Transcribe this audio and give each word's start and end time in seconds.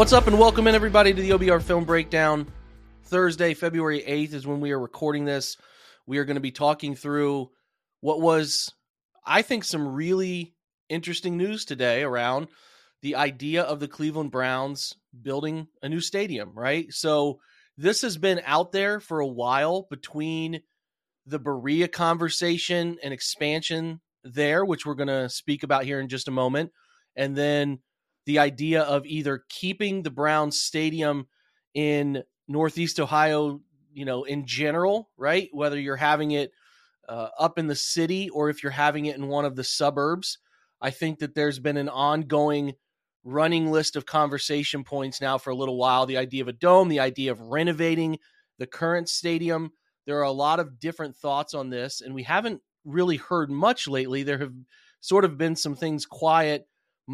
What's 0.00 0.14
up, 0.14 0.26
and 0.26 0.38
welcome 0.38 0.66
in 0.66 0.74
everybody 0.74 1.12
to 1.12 1.20
the 1.20 1.30
OBR 1.32 1.62
Film 1.62 1.84
Breakdown. 1.84 2.46
Thursday, 3.04 3.52
February 3.52 4.00
8th 4.00 4.32
is 4.32 4.46
when 4.46 4.62
we 4.62 4.70
are 4.70 4.80
recording 4.80 5.26
this. 5.26 5.58
We 6.06 6.16
are 6.16 6.24
going 6.24 6.36
to 6.36 6.40
be 6.40 6.52
talking 6.52 6.94
through 6.94 7.50
what 8.00 8.18
was, 8.18 8.72
I 9.26 9.42
think, 9.42 9.62
some 9.62 9.86
really 9.86 10.54
interesting 10.88 11.36
news 11.36 11.66
today 11.66 12.02
around 12.02 12.48
the 13.02 13.16
idea 13.16 13.62
of 13.62 13.78
the 13.78 13.88
Cleveland 13.88 14.30
Browns 14.30 14.94
building 15.20 15.68
a 15.82 15.90
new 15.90 16.00
stadium, 16.00 16.52
right? 16.54 16.86
So, 16.88 17.40
this 17.76 18.00
has 18.00 18.16
been 18.16 18.40
out 18.46 18.72
there 18.72 19.00
for 19.00 19.20
a 19.20 19.26
while 19.26 19.86
between 19.90 20.62
the 21.26 21.38
Berea 21.38 21.88
conversation 21.88 22.96
and 23.02 23.12
expansion 23.12 24.00
there, 24.24 24.64
which 24.64 24.86
we're 24.86 24.94
going 24.94 25.08
to 25.08 25.28
speak 25.28 25.62
about 25.62 25.84
here 25.84 26.00
in 26.00 26.08
just 26.08 26.26
a 26.26 26.30
moment, 26.30 26.72
and 27.16 27.36
then 27.36 27.80
the 28.26 28.38
idea 28.38 28.82
of 28.82 29.06
either 29.06 29.44
keeping 29.48 30.02
the 30.02 30.10
Browns 30.10 30.60
stadium 30.60 31.26
in 31.74 32.22
Northeast 32.48 33.00
Ohio, 33.00 33.60
you 33.92 34.04
know, 34.04 34.24
in 34.24 34.46
general, 34.46 35.10
right? 35.16 35.48
Whether 35.52 35.78
you're 35.78 35.96
having 35.96 36.32
it 36.32 36.52
uh, 37.08 37.28
up 37.38 37.58
in 37.58 37.66
the 37.66 37.74
city 37.74 38.28
or 38.30 38.50
if 38.50 38.62
you're 38.62 38.70
having 38.70 39.06
it 39.06 39.16
in 39.16 39.26
one 39.28 39.44
of 39.44 39.56
the 39.56 39.64
suburbs. 39.64 40.38
I 40.80 40.90
think 40.90 41.18
that 41.18 41.34
there's 41.34 41.58
been 41.58 41.76
an 41.76 41.88
ongoing 41.88 42.74
running 43.24 43.70
list 43.70 43.96
of 43.96 44.06
conversation 44.06 44.84
points 44.84 45.20
now 45.20 45.36
for 45.36 45.50
a 45.50 45.54
little 45.54 45.76
while. 45.76 46.06
The 46.06 46.16
idea 46.16 46.42
of 46.42 46.48
a 46.48 46.52
dome, 46.52 46.88
the 46.88 47.00
idea 47.00 47.32
of 47.32 47.40
renovating 47.40 48.18
the 48.58 48.66
current 48.66 49.08
stadium. 49.08 49.72
There 50.06 50.18
are 50.18 50.22
a 50.22 50.30
lot 50.30 50.60
of 50.60 50.78
different 50.80 51.16
thoughts 51.16 51.52
on 51.52 51.70
this, 51.70 52.00
and 52.00 52.14
we 52.14 52.22
haven't 52.22 52.62
really 52.84 53.16
heard 53.16 53.50
much 53.50 53.88
lately. 53.88 54.22
There 54.22 54.38
have 54.38 54.54
sort 55.00 55.24
of 55.24 55.36
been 55.36 55.56
some 55.56 55.76
things 55.76 56.06
quiet 56.06 56.66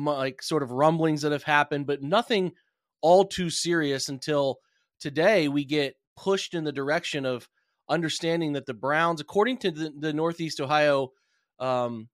like 0.05 0.43
sort 0.43 0.62
of 0.62 0.71
rumblings 0.71 1.23
that 1.23 1.33
have 1.33 1.43
happened, 1.43 1.87
but 1.87 2.03
nothing 2.03 2.53
all 3.01 3.25
too 3.25 3.51
serious 3.51 4.09
until 4.09 4.59
today 5.01 5.49
we 5.49 5.65
get 5.65 5.95
pushed 6.17 6.55
in 6.55 6.65
the 6.65 6.73
direction 6.73 7.25
of 7.25 7.49
understanding 7.89 8.55
that 8.55 8.67
the 8.67 8.75
Browns, 8.75 9.21
according 9.21 9.59
to 9.59 9.71
the, 9.71 9.93
the 9.97 10.12
Northeast 10.12 10.61
Ohio 10.61 11.12
um, 11.59 12.09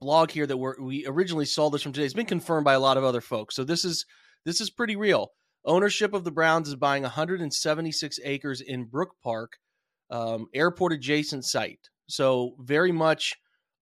blog 0.00 0.30
here 0.30 0.46
that 0.46 0.56
we 0.56 1.06
originally 1.06 1.44
saw 1.44 1.70
this 1.70 1.82
from 1.82 1.92
today, 1.92 2.04
has 2.04 2.14
been 2.14 2.26
confirmed 2.26 2.64
by 2.64 2.74
a 2.74 2.80
lot 2.80 2.96
of 2.96 3.04
other 3.04 3.20
folks. 3.20 3.54
So 3.54 3.64
this 3.64 3.84
is 3.84 4.06
this 4.44 4.60
is 4.60 4.70
pretty 4.70 4.96
real. 4.96 5.28
Ownership 5.64 6.12
of 6.14 6.24
the 6.24 6.32
Browns 6.32 6.68
is 6.68 6.74
buying 6.74 7.04
176 7.04 8.18
acres 8.24 8.60
in 8.60 8.84
Brook 8.84 9.14
Park, 9.22 9.58
um, 10.10 10.46
airport 10.52 10.92
adjacent 10.92 11.44
site. 11.44 11.88
So 12.08 12.56
very 12.58 12.90
much 12.90 13.36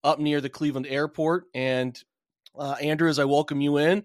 up 0.04 0.18
near 0.18 0.40
the 0.40 0.50
Cleveland 0.50 0.86
airport, 0.86 1.44
and 1.54 1.98
uh, 2.58 2.76
Andrew, 2.80 3.08
as 3.08 3.18
I 3.18 3.24
welcome 3.24 3.60
you 3.60 3.78
in, 3.78 4.04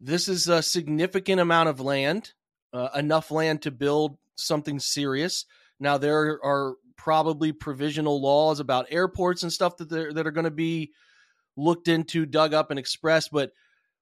this 0.00 0.28
is 0.28 0.48
a 0.48 0.62
significant 0.62 1.40
amount 1.40 1.68
of 1.68 1.80
land, 1.80 2.32
uh, 2.72 2.88
enough 2.94 3.30
land 3.30 3.62
to 3.62 3.70
build 3.70 4.18
something 4.36 4.78
serious. 4.78 5.46
Now, 5.80 5.98
there 5.98 6.40
are 6.44 6.74
probably 6.96 7.52
provisional 7.52 8.20
laws 8.20 8.60
about 8.60 8.86
airports 8.90 9.42
and 9.42 9.52
stuff 9.52 9.76
that, 9.78 9.88
that 9.90 10.26
are 10.26 10.30
going 10.30 10.44
to 10.44 10.50
be 10.50 10.92
looked 11.56 11.88
into, 11.88 12.26
dug 12.26 12.54
up, 12.54 12.70
and 12.70 12.78
expressed. 12.78 13.30
But 13.32 13.52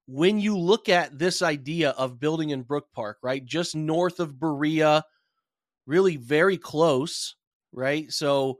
when 0.07 0.39
you 0.39 0.57
look 0.57 0.89
at 0.89 1.17
this 1.17 1.41
idea 1.41 1.91
of 1.91 2.19
building 2.19 2.49
in 2.49 2.63
Brook 2.63 2.87
Park, 2.93 3.17
right, 3.21 3.43
just 3.43 3.75
north 3.75 4.19
of 4.19 4.39
Berea, 4.39 5.03
really 5.85 6.17
very 6.17 6.57
close, 6.57 7.35
right? 7.71 8.11
So 8.11 8.59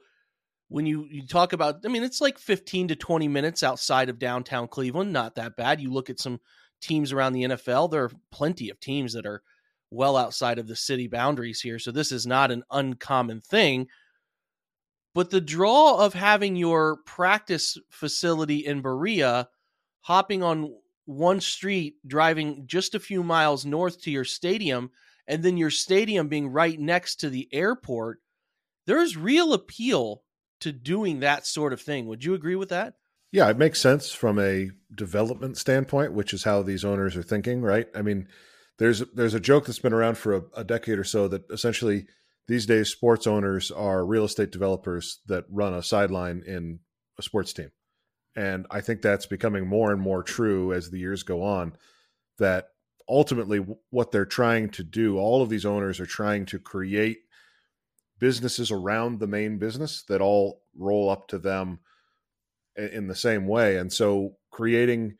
when 0.69 0.85
you, 0.85 1.07
you 1.09 1.27
talk 1.27 1.53
about, 1.53 1.85
I 1.85 1.87
mean, 1.87 2.03
it's 2.03 2.21
like 2.21 2.39
15 2.39 2.89
to 2.89 2.95
20 2.95 3.27
minutes 3.27 3.63
outside 3.63 4.09
of 4.09 4.19
downtown 4.19 4.67
Cleveland. 4.67 5.13
Not 5.13 5.35
that 5.35 5.55
bad. 5.55 5.81
You 5.81 5.91
look 5.91 6.09
at 6.09 6.19
some 6.19 6.39
teams 6.81 7.11
around 7.11 7.33
the 7.33 7.43
NFL, 7.43 7.91
there 7.91 8.03
are 8.03 8.11
plenty 8.31 8.69
of 8.69 8.79
teams 8.79 9.13
that 9.13 9.25
are 9.25 9.41
well 9.91 10.17
outside 10.17 10.59
of 10.59 10.67
the 10.67 10.75
city 10.75 11.07
boundaries 11.07 11.61
here. 11.61 11.79
So 11.79 11.91
this 11.91 12.11
is 12.11 12.25
not 12.25 12.51
an 12.51 12.63
uncommon 12.71 13.41
thing. 13.41 13.87
But 15.13 15.29
the 15.29 15.41
draw 15.41 16.03
of 16.03 16.13
having 16.13 16.55
your 16.55 16.97
practice 17.05 17.77
facility 17.89 18.65
in 18.65 18.81
Berea, 18.81 19.47
hopping 20.01 20.41
on 20.41 20.73
one 21.05 21.39
street, 21.39 21.95
driving 22.07 22.63
just 22.65 22.95
a 22.95 22.99
few 22.99 23.21
miles 23.23 23.65
north 23.65 24.01
to 24.01 24.11
your 24.11 24.25
stadium, 24.25 24.89
and 25.27 25.43
then 25.43 25.55
your 25.55 25.69
stadium 25.69 26.27
being 26.27 26.47
right 26.49 26.79
next 26.79 27.17
to 27.17 27.29
the 27.29 27.47
airport, 27.53 28.19
there's 28.87 29.15
real 29.15 29.53
appeal 29.53 30.22
to 30.63 30.71
doing 30.71 31.19
that 31.19 31.45
sort 31.45 31.73
of 31.73 31.81
thing. 31.81 32.07
Would 32.07 32.23
you 32.23 32.33
agree 32.33 32.55
with 32.55 32.69
that? 32.69 32.95
Yeah, 33.31 33.49
it 33.49 33.57
makes 33.57 33.81
sense 33.81 34.11
from 34.11 34.39
a 34.39 34.69
development 34.93 35.57
standpoint, 35.57 36.13
which 36.13 36.33
is 36.33 36.43
how 36.43 36.61
these 36.61 36.85
owners 36.85 37.15
are 37.15 37.23
thinking, 37.23 37.61
right? 37.61 37.87
I 37.95 38.01
mean, 38.01 38.27
there's 38.77 38.99
there's 39.13 39.33
a 39.33 39.39
joke 39.39 39.65
that's 39.65 39.79
been 39.79 39.93
around 39.93 40.17
for 40.17 40.35
a, 40.35 40.41
a 40.57 40.63
decade 40.63 40.99
or 40.99 41.03
so 41.03 41.27
that 41.27 41.49
essentially 41.51 42.05
these 42.47 42.65
days 42.65 42.89
sports 42.89 43.25
owners 43.27 43.71
are 43.71 44.05
real 44.05 44.25
estate 44.25 44.51
developers 44.51 45.19
that 45.27 45.45
run 45.49 45.73
a 45.73 45.83
sideline 45.83 46.43
in 46.45 46.79
a 47.17 47.21
sports 47.21 47.53
team. 47.53 47.71
And 48.35 48.65
I 48.71 48.81
think 48.81 49.01
that's 49.01 49.25
becoming 49.25 49.67
more 49.67 49.91
and 49.91 50.01
more 50.01 50.23
true 50.23 50.73
as 50.73 50.89
the 50.89 50.99
years 50.99 51.23
go 51.23 51.43
on 51.43 51.73
that 52.39 52.67
ultimately 53.07 53.59
what 53.89 54.11
they're 54.11 54.25
trying 54.25 54.69
to 54.69 54.83
do 54.83 55.17
all 55.17 55.41
of 55.41 55.49
these 55.49 55.65
owners 55.65 55.99
are 55.99 56.05
trying 56.05 56.45
to 56.47 56.59
create 56.59 57.19
businesses 58.19 58.71
around 58.71 59.19
the 59.19 59.27
main 59.27 59.57
business 59.57 60.03
that 60.07 60.21
all 60.21 60.61
roll 60.77 61.09
up 61.09 61.27
to 61.27 61.37
them 61.37 61.79
in 62.75 63.07
the 63.07 63.15
same 63.15 63.47
way. 63.47 63.77
And 63.77 63.91
so 63.91 64.35
creating 64.51 65.15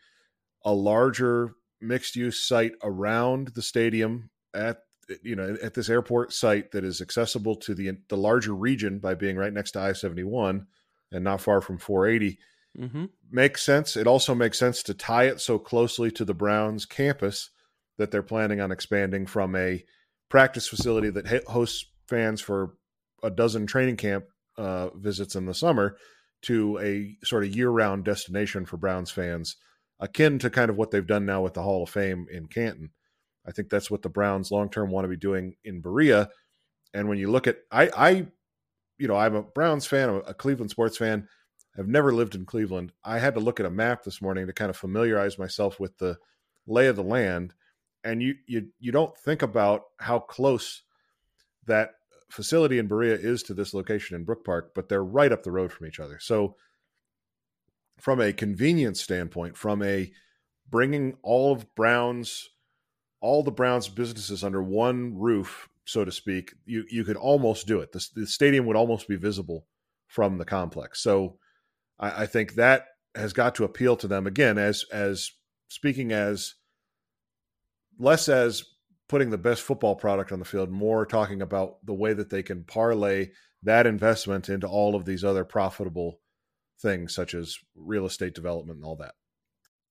a 0.66 0.74
larger 0.74 1.54
mixed 1.82 2.16
use 2.16 2.46
site 2.46 2.74
around 2.82 3.50
the 3.50 3.62
stadium 3.62 4.30
at 4.54 4.80
you 5.22 5.36
know 5.36 5.58
at 5.62 5.74
this 5.74 5.90
airport 5.90 6.32
site 6.32 6.72
that 6.72 6.86
is 6.86 7.02
accessible 7.02 7.56
to 7.58 7.76
the 7.76 7.92
the 8.08 8.18
larger 8.18 8.54
region 8.54 9.00
by 9.00 9.14
being 9.14 9.36
right 9.36 9.52
next 9.52 9.72
to 9.72 9.80
I-71 9.80 10.66
and 11.12 11.24
not 11.24 11.42
far 11.42 11.60
from 11.60 11.78
480 11.78 12.40
mm-hmm. 12.80 13.06
makes 13.30 13.64
sense. 13.64 13.98
It 13.98 14.08
also 14.08 14.34
makes 14.34 14.58
sense 14.58 14.82
to 14.84 14.94
tie 14.94 15.26
it 15.26 15.42
so 15.42 15.60
closely 15.60 16.10
to 16.12 16.26
the 16.26 16.34
Browns 16.34 16.86
campus 16.86 17.50
that 17.98 18.12
they're 18.12 18.24
planning 18.24 18.62
on 18.62 18.72
expanding 18.72 19.26
from 19.26 19.56
a 19.56 19.84
practice 20.30 20.68
facility 20.68 21.10
that 21.10 21.44
hosts 21.48 21.86
fans 22.08 22.42
for 22.42 22.76
a 23.24 23.32
dozen 23.32 23.66
training 23.66 23.98
camp 23.98 24.26
uh, 24.58 24.90
visits 24.96 25.36
in 25.36 25.46
the 25.46 25.54
summer 25.54 25.98
to 26.44 26.78
a 26.80 27.18
sort 27.26 27.44
of 27.44 27.56
year 27.56 27.70
round 27.70 28.04
destination 28.04 28.66
for 28.66 28.78
Browns 28.78 29.10
fans, 29.10 29.56
akin 30.00 30.38
to 30.40 30.50
kind 30.50 30.70
of 30.70 30.76
what 30.76 30.92
they've 30.92 31.08
done 31.08 31.26
now 31.26 31.42
with 31.42 31.54
the 31.54 31.64
Hall 31.64 31.84
of 31.84 31.90
Fame 31.90 32.28
in 32.32 32.48
Canton. 32.48 32.92
I 33.48 33.52
think 33.52 33.70
that's 33.70 33.90
what 33.90 34.02
the 34.02 34.10
Browns 34.10 34.52
long 34.52 34.70
term 34.70 34.92
want 34.92 35.06
to 35.06 35.10
be 35.10 35.18
doing 35.18 35.56
in 35.64 35.82
Berea. 35.82 36.30
And 36.94 37.10
when 37.10 37.18
you 37.18 37.32
look 37.32 37.48
at, 37.48 37.58
I, 37.72 37.90
I, 37.96 38.10
you 38.98 39.08
know, 39.08 39.16
I'm 39.16 39.36
a 39.36 39.42
Browns 39.42 39.86
fan, 39.86 40.10
I'm 40.10 40.22
a 40.28 40.34
Cleveland 40.34 40.70
sports 40.70 40.98
fan. 40.98 41.28
I've 41.78 41.88
never 41.88 42.14
lived 42.14 42.36
in 42.36 42.46
Cleveland. 42.46 42.92
I 43.04 43.18
had 43.18 43.34
to 43.34 43.40
look 43.40 43.60
at 43.60 43.66
a 43.66 43.72
map 43.72 44.04
this 44.04 44.22
morning 44.22 44.46
to 44.46 44.54
kind 44.54 44.70
of 44.70 44.78
familiarize 44.78 45.40
myself 45.40 45.80
with 45.80 45.98
the 45.98 46.18
lay 46.68 46.88
of 46.88 46.96
the 46.96 47.04
land. 47.04 47.54
And 48.04 48.22
you, 48.22 48.36
you, 48.46 48.68
you 48.80 48.92
don't 48.92 49.18
think 49.18 49.42
about 49.42 49.84
how 49.98 50.20
close 50.20 50.84
that 51.66 51.92
facility 52.34 52.80
in 52.80 52.88
Berea 52.88 53.14
is 53.14 53.44
to 53.44 53.54
this 53.54 53.74
location 53.74 54.16
in 54.16 54.26
Brook 54.26 54.44
Park, 54.44 54.72
but 54.74 54.90
they're 54.90 55.04
right 55.04 55.32
up 55.32 55.44
the 55.44 55.52
road 55.52 55.72
from 55.72 55.88
each 55.88 56.00
other. 56.00 56.18
So, 56.20 56.56
from 58.00 58.20
a 58.20 58.34
convenience 58.34 59.02
standpoint, 59.02 59.56
from 59.56 59.84
a 59.84 60.12
bringing 60.70 61.16
all 61.22 61.54
of 61.54 61.74
Brown's 61.76 62.50
all 63.22 63.44
the 63.44 63.52
Browns 63.52 63.88
businesses 63.88 64.44
under 64.44 64.62
one 64.62 65.18
roof, 65.18 65.70
so 65.86 66.04
to 66.04 66.12
speak, 66.12 66.54
you 66.66 66.84
you 66.90 67.04
could 67.04 67.18
almost 67.18 67.68
do 67.68 67.80
it. 67.80 67.92
The, 67.92 68.06
the 68.16 68.28
stadium 68.28 68.66
would 68.66 68.76
almost 68.76 69.08
be 69.08 69.16
visible 69.16 69.68
from 70.08 70.38
the 70.38 70.46
complex. 70.46 71.02
So, 71.02 71.38
I, 72.00 72.24
I 72.24 72.26
think 72.26 72.56
that 72.56 72.88
has 73.16 73.32
got 73.32 73.54
to 73.56 73.64
appeal 73.64 73.96
to 73.98 74.08
them 74.08 74.26
again 74.26 74.58
as 74.58 74.86
as 74.92 75.32
speaking 75.68 76.12
as 76.12 76.56
less 78.00 78.28
as 78.28 78.64
putting 79.14 79.30
the 79.30 79.38
best 79.38 79.62
football 79.62 79.94
product 79.94 80.32
on 80.32 80.40
the 80.40 80.46
field, 80.46 80.72
more 80.72 81.06
talking 81.06 81.44
about 81.44 81.78
the 81.86 81.94
way 81.94 82.14
that 82.14 82.32
they 82.32 82.42
can 82.42 82.64
parlay 82.64 83.30
that 83.62 83.86
investment 83.86 84.50
into 84.50 84.66
all 84.66 84.96
of 84.96 85.06
these 85.06 85.24
other 85.24 85.46
profitable 85.46 86.20
things, 86.82 87.14
such 87.14 87.36
as 87.36 87.60
real 87.76 88.08
estate 88.08 88.34
development 88.34 88.78
and 88.78 88.84
all 88.84 88.96
that. 88.96 89.14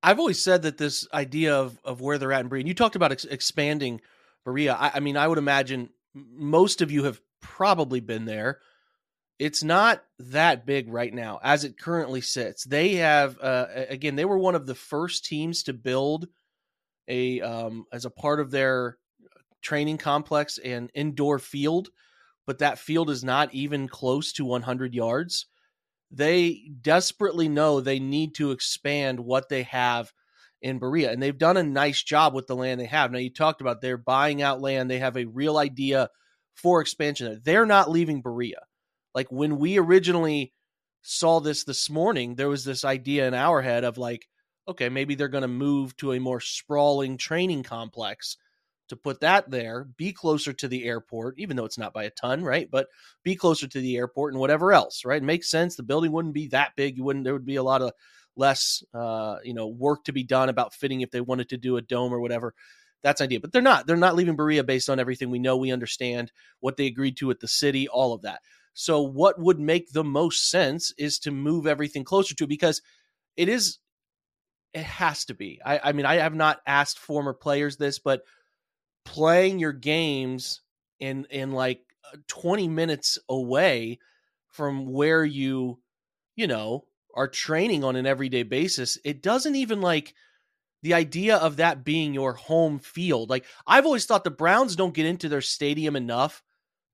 I've 0.03 0.19
always 0.19 0.43
said 0.43 0.63
that 0.63 0.77
this 0.77 1.07
idea 1.15 1.55
of 1.55 1.79
of 1.85 2.01
where 2.01 2.19
they're 2.19 2.33
at 2.33 2.41
in 2.41 2.49
Berea, 2.49 2.65
you 2.67 2.75
talked 2.75 2.97
about 2.97 3.13
ex- 3.13 3.25
expanding 3.25 4.01
Berea. 4.45 4.73
I, 4.75 4.91
I 4.95 4.99
mean, 4.99 5.17
I 5.17 5.29
would 5.29 5.39
imagine 5.39 5.91
most 6.15 6.83
of 6.83 6.91
you 6.91 7.05
have 7.05 7.21
probably 7.41 8.01
been 8.01 8.25
there. 8.25 8.59
It's 9.39 9.63
not 9.63 10.03
that 10.19 10.67
big 10.67 10.93
right 10.93 11.15
now 11.15 11.39
as 11.45 11.63
it 11.63 11.79
currently 11.79 12.23
sits. 12.23 12.65
They 12.65 12.97
have, 12.97 13.39
uh, 13.41 13.67
again, 13.89 14.17
they 14.17 14.25
were 14.25 14.37
one 14.39 14.57
of 14.57 14.67
the 14.67 14.75
first 14.75 15.27
teams 15.27 15.63
to 15.63 15.73
build 15.73 16.27
a 17.07 17.41
um, 17.41 17.85
as 17.93 18.05
a 18.05 18.11
part 18.11 18.41
of 18.41 18.51
their 18.51 18.99
training 19.63 19.99
complex 19.99 20.59
and 20.59 20.91
indoor 20.95 21.39
field, 21.39 21.89
but 22.47 22.59
that 22.59 22.79
field 22.79 23.11
is 23.11 23.25
not 23.25 23.55
even 23.55 23.89
close 23.89 24.33
to 24.33 24.45
100 24.45 24.95
yards. 24.95 25.47
They 26.11 26.71
desperately 26.81 27.49
know 27.49 27.81
they 27.81 27.99
need 27.99 28.35
to 28.35 28.51
expand 28.51 29.19
what 29.21 29.49
they 29.49 29.63
have 29.65 30.13
in 30.61 30.79
Berea, 30.79 31.11
and 31.11 31.23
they've 31.23 31.37
done 31.37 31.57
a 31.57 31.63
nice 31.63 32.03
job 32.03 32.35
with 32.35 32.47
the 32.47 32.57
land 32.57 32.81
they 32.81 32.87
have. 32.87 33.11
Now, 33.11 33.19
you 33.19 33.31
talked 33.31 33.61
about 33.61 33.81
they're 33.81 33.97
buying 33.97 34.43
out 34.43 34.61
land, 34.61 34.91
they 34.91 34.99
have 34.99 35.17
a 35.17 35.25
real 35.25 35.59
idea 35.59 36.09
for 36.55 36.81
expansion. 36.81 37.41
They're 37.45 37.67
not 37.67 37.91
leaving 37.91 38.21
Berea. 38.21 38.61
Like 39.15 39.31
when 39.31 39.59
we 39.59 39.79
originally 39.79 40.53
saw 41.03 41.41
this 41.41 41.65
this 41.65 41.91
morning, 41.91 42.35
there 42.35 42.49
was 42.49 42.65
this 42.65 42.85
idea 42.85 43.27
in 43.27 43.35
our 43.35 43.61
head 43.61 43.85
of 43.85 43.99
like, 43.99 44.29
okay, 44.69 44.89
maybe 44.89 45.15
they're 45.15 45.29
going 45.29 45.43
to 45.43 45.49
move 45.49 45.97
to 45.97 46.13
a 46.13 46.21
more 46.21 46.41
sprawling 46.41 47.17
training 47.17 47.63
complex 47.63 48.37
to 48.93 48.97
put 48.97 49.21
that 49.21 49.51
there, 49.51 49.85
be 49.97 50.13
closer 50.13 50.53
to 50.53 50.69
the 50.69 50.85
airport, 50.85 51.39
even 51.39 51.57
though 51.57 51.65
it's 51.65 51.79
not 51.79 51.95
by 51.95 52.05
a 52.05 52.11
ton, 52.11 52.45
right? 52.45 52.71
But 52.71 52.89
be 53.23 53.35
closer 53.35 53.67
to 53.67 53.81
the 53.81 53.97
airport 53.97 54.35
and 54.35 54.41
whatever 54.41 54.71
else, 54.71 55.07
right? 55.07 55.23
It 55.23 55.25
makes 55.25 55.51
sense. 55.51 55.77
The 55.77 55.83
building 55.83 56.13
wouldn't 56.13 56.35
be 56.35 56.49
that 56.49 56.73
big. 56.77 56.99
You 56.99 57.05
wouldn't, 57.05 57.25
there 57.25 57.33
would 57.33 57.47
be 57.47 57.57
a 57.57 57.63
lot 57.63 57.81
of 57.81 57.93
less, 58.37 58.85
uh, 58.93 59.37
you 59.45 59.55
know, 59.55 59.67
work 59.67 60.05
to 60.05 60.13
be 60.13 60.25
done 60.25 60.51
about 60.51 60.75
fitting 60.75 61.01
if 61.01 61.11
they 61.11 61.23
wanted 61.23 61.49
to 61.49 61.57
do 61.57 61.79
a 61.79 61.83
dome 61.83 62.13
or 62.13 62.21
whatever. 62.21 62.53
That's 63.03 63.23
idea. 63.23 63.41
But 63.41 63.53
they're 63.53 63.63
not. 63.63 63.87
They're 63.87 63.97
not 63.97 64.15
leaving 64.15 64.37
Berea 64.37 64.63
based 64.63 64.91
on 64.91 65.01
everything 65.01 65.31
we 65.31 65.39
know, 65.39 65.57
we 65.57 65.73
understand, 65.73 66.31
what 66.61 66.77
they 66.77 66.85
agreed 66.85 67.17
to 67.17 67.27
with 67.27 67.41
the 67.41 67.49
city, 67.49 67.89
all 67.89 68.13
of 68.13 68.21
that. 68.23 68.41
So 68.75 69.01
what 69.01 69.41
would 69.41 69.59
make 69.59 69.91
the 69.91 70.05
most 70.05 70.51
sense 70.51 70.93
is 70.99 71.19
to 71.21 71.31
move 71.31 71.67
everything 71.67 72.05
closer 72.05 72.35
to 72.35 72.47
because 72.47 72.83
it 73.39 73.49
is 73.49 73.79
it 74.75 74.85
has 74.85 75.25
to 75.27 75.35
be. 75.35 75.61
I, 75.65 75.81
I 75.83 75.93
mean, 75.93 76.05
I 76.05 76.17
have 76.17 76.35
not 76.35 76.61
asked 76.67 76.99
former 76.99 77.33
players 77.33 77.79
this, 77.79 77.99
but 77.99 78.23
playing 79.05 79.59
your 79.59 79.73
games 79.73 80.61
in 81.01 81.27
in 81.31 81.53
like 81.53 81.81
uh, 82.13 82.17
20 82.29 82.69
minutes 82.69 83.19
away 83.29 83.99
from 84.49 84.87
where 84.87 85.25
you 85.25 85.79
you 86.37 86.47
know 86.47 86.85
are 87.15 87.29
training 87.29 87.85
on 87.85 87.97
an 87.97 88.07
everyday 88.07 88.43
basis 88.43 88.99
it 89.05 89.23
doesn't 89.23 89.57
even 89.57 89.81
like 89.81 90.15
the 90.83 90.95
idea 90.95 91.37
of 91.37 91.57
that 91.57 91.85
being 91.85 92.15
your 92.15 92.35
home 92.35 92.79
field 92.79 93.29
like 93.29 93.45
i've 93.67 93.87
always 93.87 94.07
thought 94.07 94.25
the 94.25 94.31
browns 94.31 94.77
don't 94.77 94.95
get 94.95 95.07
into 95.07 95.29
their 95.29 95.41
stadium 95.41 95.97
enough 95.97 96.43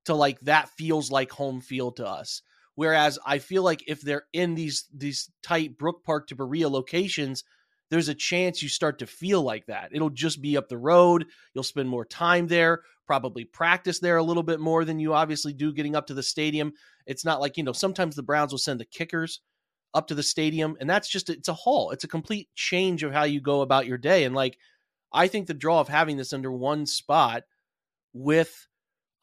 to 0.05 0.13
like 0.13 0.39
that 0.41 0.69
feels 0.69 1.11
like 1.11 1.31
home 1.31 1.61
field 1.61 1.97
to 1.97 2.07
us 2.07 2.41
whereas 2.75 3.19
i 3.25 3.37
feel 3.37 3.63
like 3.63 3.83
if 3.87 4.01
they're 4.01 4.25
in 4.33 4.55
these 4.55 4.85
these 4.93 5.29
tight 5.43 5.77
brook 5.77 6.03
park 6.03 6.27
to 6.27 6.35
berea 6.35 6.67
locations 6.67 7.43
there's 7.89 8.09
a 8.09 8.15
chance 8.15 8.61
you 8.61 8.69
start 8.69 8.99
to 8.99 9.07
feel 9.07 9.41
like 9.41 9.65
that. 9.65 9.89
It'll 9.91 10.09
just 10.09 10.41
be 10.41 10.57
up 10.57 10.69
the 10.69 10.77
road. 10.77 11.25
You'll 11.53 11.63
spend 11.63 11.89
more 11.89 12.05
time 12.05 12.47
there, 12.47 12.83
probably 13.07 13.45
practice 13.45 13.99
there 13.99 14.17
a 14.17 14.23
little 14.23 14.43
bit 14.43 14.59
more 14.59 14.85
than 14.85 14.99
you 14.99 15.13
obviously 15.13 15.53
do 15.53 15.73
getting 15.73 15.95
up 15.95 16.07
to 16.07 16.13
the 16.13 16.23
stadium. 16.23 16.73
It's 17.05 17.25
not 17.25 17.41
like, 17.41 17.57
you 17.57 17.63
know, 17.63 17.73
sometimes 17.73 18.15
the 18.15 18.23
Browns 18.23 18.51
will 18.51 18.59
send 18.59 18.79
the 18.79 18.85
kickers 18.85 19.41
up 19.95 20.07
to 20.07 20.15
the 20.15 20.21
stadium, 20.21 20.77
and 20.79 20.87
that's 20.87 21.09
just, 21.09 21.31
it's 21.31 21.47
a 21.47 21.53
haul. 21.53 21.89
It's 21.89 22.03
a 22.03 22.07
complete 22.07 22.47
change 22.53 23.01
of 23.01 23.11
how 23.11 23.23
you 23.23 23.41
go 23.41 23.61
about 23.61 23.87
your 23.87 23.97
day. 23.97 24.23
And 24.23 24.35
like, 24.35 24.57
I 25.11 25.27
think 25.27 25.47
the 25.47 25.55
draw 25.55 25.79
of 25.79 25.87
having 25.87 26.17
this 26.17 26.33
under 26.33 26.51
one 26.51 26.85
spot 26.85 27.43
with 28.13 28.67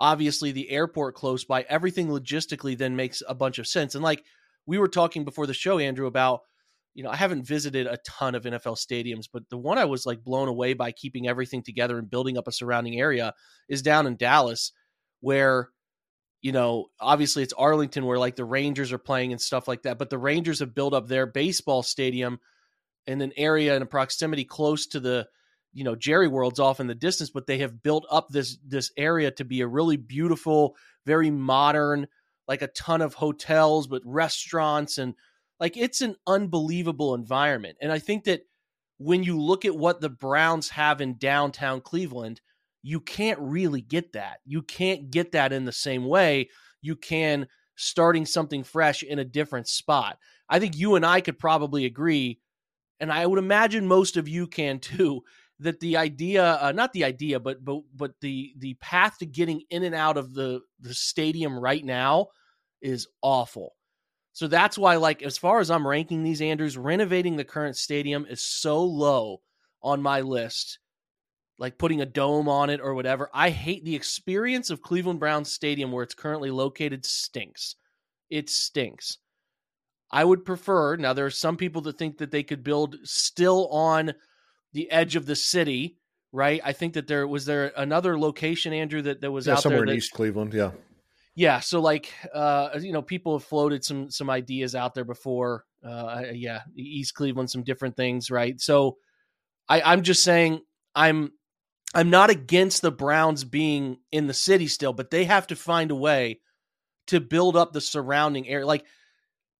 obviously 0.00 0.50
the 0.50 0.69
airport 0.70 1.14
close 1.14 1.44
by, 1.44 1.62
everything 1.69 2.08
logistically 2.08 2.76
then 2.76 2.96
makes 2.96 3.22
a 3.28 3.34
bunch 3.34 3.60
of 3.60 3.69
sense. 3.69 3.94
And 3.94 4.02
like, 4.02 4.24
we 4.66 4.78
were 4.78 4.88
talking 4.88 5.24
before 5.24 5.46
the 5.46 5.54
show, 5.54 5.78
Andrew, 5.78 6.08
about 6.08 6.40
you 6.96 7.02
know, 7.02 7.10
I 7.10 7.16
haven't 7.16 7.46
visited 7.46 7.87
a 7.87 7.98
ton 8.06 8.34
of 8.34 8.44
NFL 8.44 8.78
stadiums, 8.78 9.26
but 9.31 9.43
the 9.50 9.58
one 9.58 9.76
I 9.76 9.84
was 9.84 10.06
like 10.06 10.25
blown 10.25 10.48
away 10.48 10.72
by 10.72 10.93
keeping 10.93 11.28
everything 11.28 11.62
together 11.62 11.98
and 11.98 12.08
building 12.08 12.38
up 12.38 12.48
a 12.48 12.52
surrounding 12.52 12.98
area 12.98 13.34
is 13.69 13.82
down 13.82 14.06
in 14.06 14.16
Dallas, 14.16 14.72
where, 15.20 15.69
you 16.40 16.52
know, 16.52 16.87
obviously 16.98 17.43
it's 17.43 17.52
Arlington 17.52 18.06
where 18.06 18.19
like 18.19 18.34
the 18.34 18.46
Rangers 18.46 18.93
are 18.93 18.98
playing 18.98 19.32
and 19.32 19.40
stuff 19.40 19.69
like 19.69 19.82
that. 19.82 19.98
But 19.98 20.08
the 20.08 20.16
Rangers 20.16 20.60
have 20.60 20.75
built 20.75 20.94
up 20.94 21.06
their 21.06 21.26
baseball 21.26 21.82
stadium 21.82 22.40
in 23.06 23.20
an 23.20 23.32
area 23.37 23.76
in 23.76 23.82
a 23.82 23.87
proximity 23.87 24.46
close 24.46 24.87
to 24.87 24.98
the, 24.98 25.26
you 25.75 25.84
know, 25.84 25.96
Jerry 25.96 26.28
World's 26.28 26.60
off 26.60 26.81
in 26.81 26.87
the 26.87 26.94
distance, 26.94 27.28
but 27.28 27.46
they 27.46 27.58
have 27.58 27.82
built 27.82 28.06
up 28.10 28.31
this 28.31 28.56
this 28.66 28.90
area 28.96 29.31
to 29.32 29.44
be 29.44 29.60
a 29.60 29.69
really 29.69 29.98
beautiful, 29.98 30.75
very 31.04 31.31
modern, 31.31 32.06
like 32.48 32.62
a 32.62 32.69
ton 32.69 33.03
of 33.03 33.12
hotels, 33.12 33.86
but 33.86 34.00
restaurants 34.06 34.96
and 34.96 35.12
like 35.60 35.77
it's 35.77 36.01
an 36.01 36.17
unbelievable 36.27 37.15
environment. 37.15 37.77
And 37.81 37.91
I 37.91 37.98
think 37.98 38.25
that 38.25 38.43
when 38.98 39.22
you 39.22 39.41
look 39.41 39.65
at 39.65 39.77
what 39.77 40.01
the 40.01 40.08
Browns 40.08 40.70
have 40.70 41.01
in 41.01 41.19
downtown 41.19 41.81
Cleveland, 41.81 42.41
you 42.82 43.01
can't 43.01 43.39
really 43.41 43.81
get 43.81 44.13
that. 44.13 44.39
You 44.44 44.63
can't 44.63 45.10
get 45.10 45.32
that 45.32 45.53
in 45.53 45.65
the 45.65 45.72
same 45.72 46.05
way 46.05 46.48
you 46.86 46.96
can 46.96 47.48
starting 47.75 48.25
something 48.25 48.65
fresh 48.65 49.03
in 49.03 49.19
a 49.19 49.25
different 49.25 49.69
spot. 49.69 50.19
I 50.48 50.60
think 50.60 50.77
you 50.77 50.94
and 50.94 51.05
I 51.05 51.20
could 51.20 51.39
probably 51.39 51.84
agree, 51.84 52.39
and 53.01 53.13
I 53.13 53.27
would 53.27 53.39
imagine 53.39 53.86
most 53.86 54.17
of 54.17 54.29
you 54.29 54.46
can 54.46 54.79
too, 54.81 55.22
that 55.58 55.81
the 55.81 55.96
idea, 55.96 56.58
uh, 56.63 56.72
not 56.72 56.93
the 56.93 57.05
idea, 57.05 57.41
but 57.41 57.65
but 57.65 57.81
but 57.94 58.13
the 58.20 58.55
the 58.58 58.75
path 58.75 59.19
to 59.19 59.27
getting 59.27 59.63
in 59.70 59.82
and 59.82 59.94
out 59.94 60.17
of 60.17 60.32
the 60.32 60.60
the 60.81 60.94
stadium 60.94 61.58
right 61.58 61.84
now 61.84 62.29
is 62.81 63.08
awful. 63.22 63.75
So 64.36 64.48
that's 64.48 64.76
why, 64.76 64.96
like, 64.96 65.22
as 65.22 65.38
far 65.38 65.60
as 65.60 65.70
I'm 65.70 65.88
ranking 65.88 66.22
these, 66.22 66.43
Andrews, 66.43 66.76
renovating 66.76 67.36
the 67.36 67.44
current 67.44 67.74
stadium 67.74 68.26
is 68.28 68.43
so 68.43 68.84
low 68.84 69.40
on 69.82 70.02
my 70.02 70.20
list. 70.20 70.78
Like 71.58 71.78
putting 71.78 72.02
a 72.02 72.06
dome 72.06 72.46
on 72.46 72.69
it 72.69 72.82
or 72.82 72.93
whatever. 72.93 73.31
I 73.32 73.48
hate 73.48 73.82
the 73.86 73.96
experience 73.96 74.69
of 74.69 74.82
Cleveland 74.82 75.20
Browns 75.20 75.50
Stadium 75.50 75.90
where 75.90 76.02
it's 76.02 76.12
currently 76.12 76.50
located 76.50 77.06
stinks. 77.06 77.76
It 78.28 78.50
stinks. 78.50 79.16
I 80.10 80.22
would 80.22 80.44
prefer, 80.44 80.96
now 80.96 81.14
there 81.14 81.24
are 81.24 81.31
some 81.31 81.56
people 81.56 81.81
that 81.82 81.96
think 81.96 82.19
that 82.19 82.31
they 82.31 82.43
could 82.43 82.62
build 82.62 82.96
still 83.05 83.69
on 83.69 84.12
the 84.74 84.90
edge 84.90 85.16
of 85.16 85.24
the 85.24 85.34
city, 85.34 85.96
right? 86.31 86.60
I 86.62 86.74
think 86.74 86.93
that 86.93 87.06
there 87.06 87.26
was 87.26 87.46
there 87.46 87.72
another 87.74 88.19
location, 88.19 88.74
Andrew, 88.74 89.00
that, 89.00 89.22
that 89.22 89.32
was 89.32 89.46
yeah, 89.46 89.55
out 89.55 89.62
somewhere 89.62 89.78
there 89.78 89.86
that, 89.86 89.93
in 89.93 89.96
East 89.96 90.12
Cleveland. 90.12 90.52
Yeah 90.52 90.72
yeah 91.36 91.60
so 91.60 91.81
like 91.81 92.12
uh 92.34 92.70
you 92.81 92.93
know 92.93 93.02
people 93.02 93.38
have 93.38 93.46
floated 93.46 93.84
some 93.84 94.10
some 94.10 94.28
ideas 94.28 94.74
out 94.74 94.94
there 94.94 95.05
before 95.05 95.64
uh 95.84 96.22
yeah 96.32 96.62
east 96.74 97.14
cleveland 97.14 97.48
some 97.48 97.62
different 97.62 97.94
things 97.94 98.31
right? 98.31 98.60
So 98.60 98.96
i 99.69 99.81
i'm 99.82 100.02
just 100.02 100.24
saying 100.24 100.60
i'm 100.94 101.32
i'm 101.94 102.10
not 102.10 102.31
against 102.31 102.82
the 102.82 102.90
browns 102.90 103.44
being 103.44 103.98
in 104.10 104.26
the 104.26 104.34
city 104.34 104.66
still 104.66 104.93
but 104.93 105.10
they 105.10 105.24
have 105.24 105.46
to 105.46 105.56
find 105.56 105.90
a 105.90 105.94
way 105.94 106.40
to 107.06 107.20
build 107.20 107.56
up 107.56 107.72
the 107.72 107.81
surrounding 107.81 108.48
area 108.48 108.66
like 108.66 108.84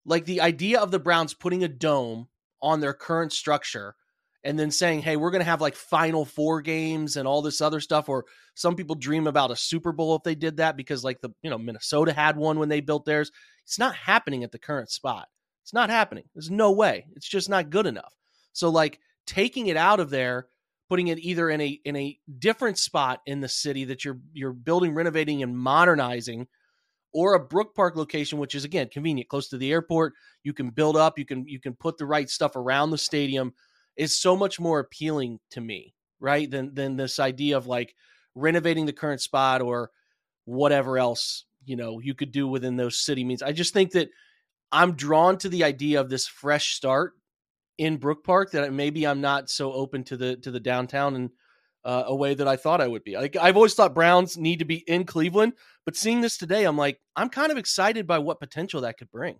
like 0.05 0.25
the 0.25 0.41
idea 0.41 0.79
of 0.79 0.91
the 0.91 0.99
browns 0.99 1.33
putting 1.33 1.63
a 1.63 1.67
dome 1.67 2.27
on 2.61 2.79
their 2.79 2.93
current 2.93 3.31
structure 3.31 3.95
and 4.43 4.57
then 4.57 4.71
saying, 4.71 5.01
hey, 5.01 5.17
we're 5.17 5.31
going 5.31 5.41
to 5.41 5.45
have 5.45 5.61
like 5.61 5.75
final 5.75 6.23
four 6.23 6.61
games 6.61 7.17
and 7.17 7.27
all 7.27 7.41
this 7.41 7.61
other 7.61 7.79
stuff. 7.79 8.07
Or 8.07 8.25
some 8.53 8.75
people 8.75 8.95
dream 8.95 9.27
about 9.27 9.51
a 9.51 9.55
Super 9.55 9.91
Bowl 9.91 10.15
if 10.15 10.23
they 10.23 10.35
did 10.35 10.57
that 10.57 10.77
because, 10.77 11.03
like, 11.03 11.19
the, 11.21 11.29
you 11.41 11.49
know, 11.49 11.57
Minnesota 11.57 12.13
had 12.13 12.37
one 12.37 12.59
when 12.59 12.69
they 12.69 12.79
built 12.79 13.05
theirs. 13.05 13.31
It's 13.65 13.79
not 13.79 13.95
happening 13.95 14.43
at 14.43 14.51
the 14.51 14.59
current 14.59 14.89
spot. 14.89 15.27
It's 15.63 15.73
not 15.73 15.89
happening. 15.89 16.23
There's 16.33 16.51
no 16.51 16.71
way. 16.71 17.05
It's 17.15 17.27
just 17.27 17.49
not 17.49 17.69
good 17.69 17.85
enough. 17.85 18.13
So, 18.53 18.69
like, 18.69 18.99
taking 19.25 19.67
it 19.67 19.75
out 19.75 19.99
of 19.99 20.09
there, 20.09 20.47
putting 20.87 21.09
it 21.09 21.19
either 21.19 21.49
in 21.49 21.59
a 21.59 21.79
in 21.83 21.95
a 21.97 22.17
different 22.39 22.77
spot 22.77 23.21
in 23.25 23.41
the 23.41 23.49
city 23.49 23.83
that 23.85 24.05
you're 24.05 24.19
you're 24.31 24.53
building, 24.53 24.93
renovating, 24.93 25.43
and 25.43 25.57
modernizing, 25.57 26.47
or 27.11 27.33
a 27.33 27.39
Brook 27.45 27.75
Park 27.75 27.97
location, 27.97 28.39
which 28.39 28.55
is 28.55 28.63
again 28.63 28.87
convenient, 28.87 29.29
close 29.29 29.49
to 29.49 29.57
the 29.57 29.71
airport. 29.71 30.13
You 30.43 30.53
can 30.53 30.69
build 30.69 30.95
up, 30.95 31.19
you 31.19 31.25
can 31.25 31.45
you 31.47 31.59
can 31.59 31.73
put 31.73 31.97
the 31.97 32.05
right 32.05 32.29
stuff 32.29 32.55
around 32.55 32.91
the 32.91 32.97
stadium 32.97 33.53
is 33.97 34.17
so 34.17 34.35
much 34.35 34.59
more 34.59 34.79
appealing 34.79 35.39
to 35.51 35.61
me, 35.61 35.93
right? 36.19 36.49
Than 36.49 36.73
than 36.73 36.97
this 36.97 37.19
idea 37.19 37.57
of 37.57 37.67
like 37.67 37.95
renovating 38.35 38.85
the 38.85 38.93
current 38.93 39.21
spot 39.21 39.61
or 39.61 39.91
whatever 40.45 40.97
else 40.97 41.45
you 41.65 41.75
know 41.75 41.99
you 41.99 42.13
could 42.13 42.31
do 42.31 42.47
within 42.47 42.77
those 42.77 42.97
city 42.97 43.23
means. 43.23 43.41
I 43.41 43.51
just 43.51 43.73
think 43.73 43.91
that 43.91 44.09
I'm 44.71 44.93
drawn 44.93 45.37
to 45.39 45.49
the 45.49 45.63
idea 45.63 46.01
of 46.01 46.09
this 46.09 46.27
fresh 46.27 46.73
start 46.73 47.13
in 47.77 47.97
Brook 47.97 48.23
Park 48.23 48.51
that 48.51 48.73
maybe 48.73 49.05
I'm 49.05 49.21
not 49.21 49.49
so 49.49 49.71
open 49.71 50.03
to 50.05 50.17
the 50.17 50.37
to 50.37 50.51
the 50.51 50.59
downtown 50.59 51.15
and 51.15 51.29
uh, 51.85 52.03
a 52.07 52.15
way 52.15 52.33
that 52.33 52.47
I 52.47 52.57
thought 52.57 52.81
I 52.81 52.87
would 52.87 53.03
be. 53.03 53.15
Like 53.15 53.35
I've 53.35 53.55
always 53.55 53.73
thought 53.73 53.95
Browns 53.95 54.37
need 54.37 54.59
to 54.59 54.65
be 54.65 54.83
in 54.87 55.05
Cleveland, 55.05 55.53
but 55.85 55.95
seeing 55.95 56.21
this 56.21 56.37
today, 56.37 56.65
I'm 56.65 56.77
like 56.77 56.99
I'm 57.15 57.29
kind 57.29 57.51
of 57.51 57.57
excited 57.57 58.07
by 58.07 58.19
what 58.19 58.39
potential 58.39 58.81
that 58.81 58.97
could 58.97 59.11
bring. 59.11 59.39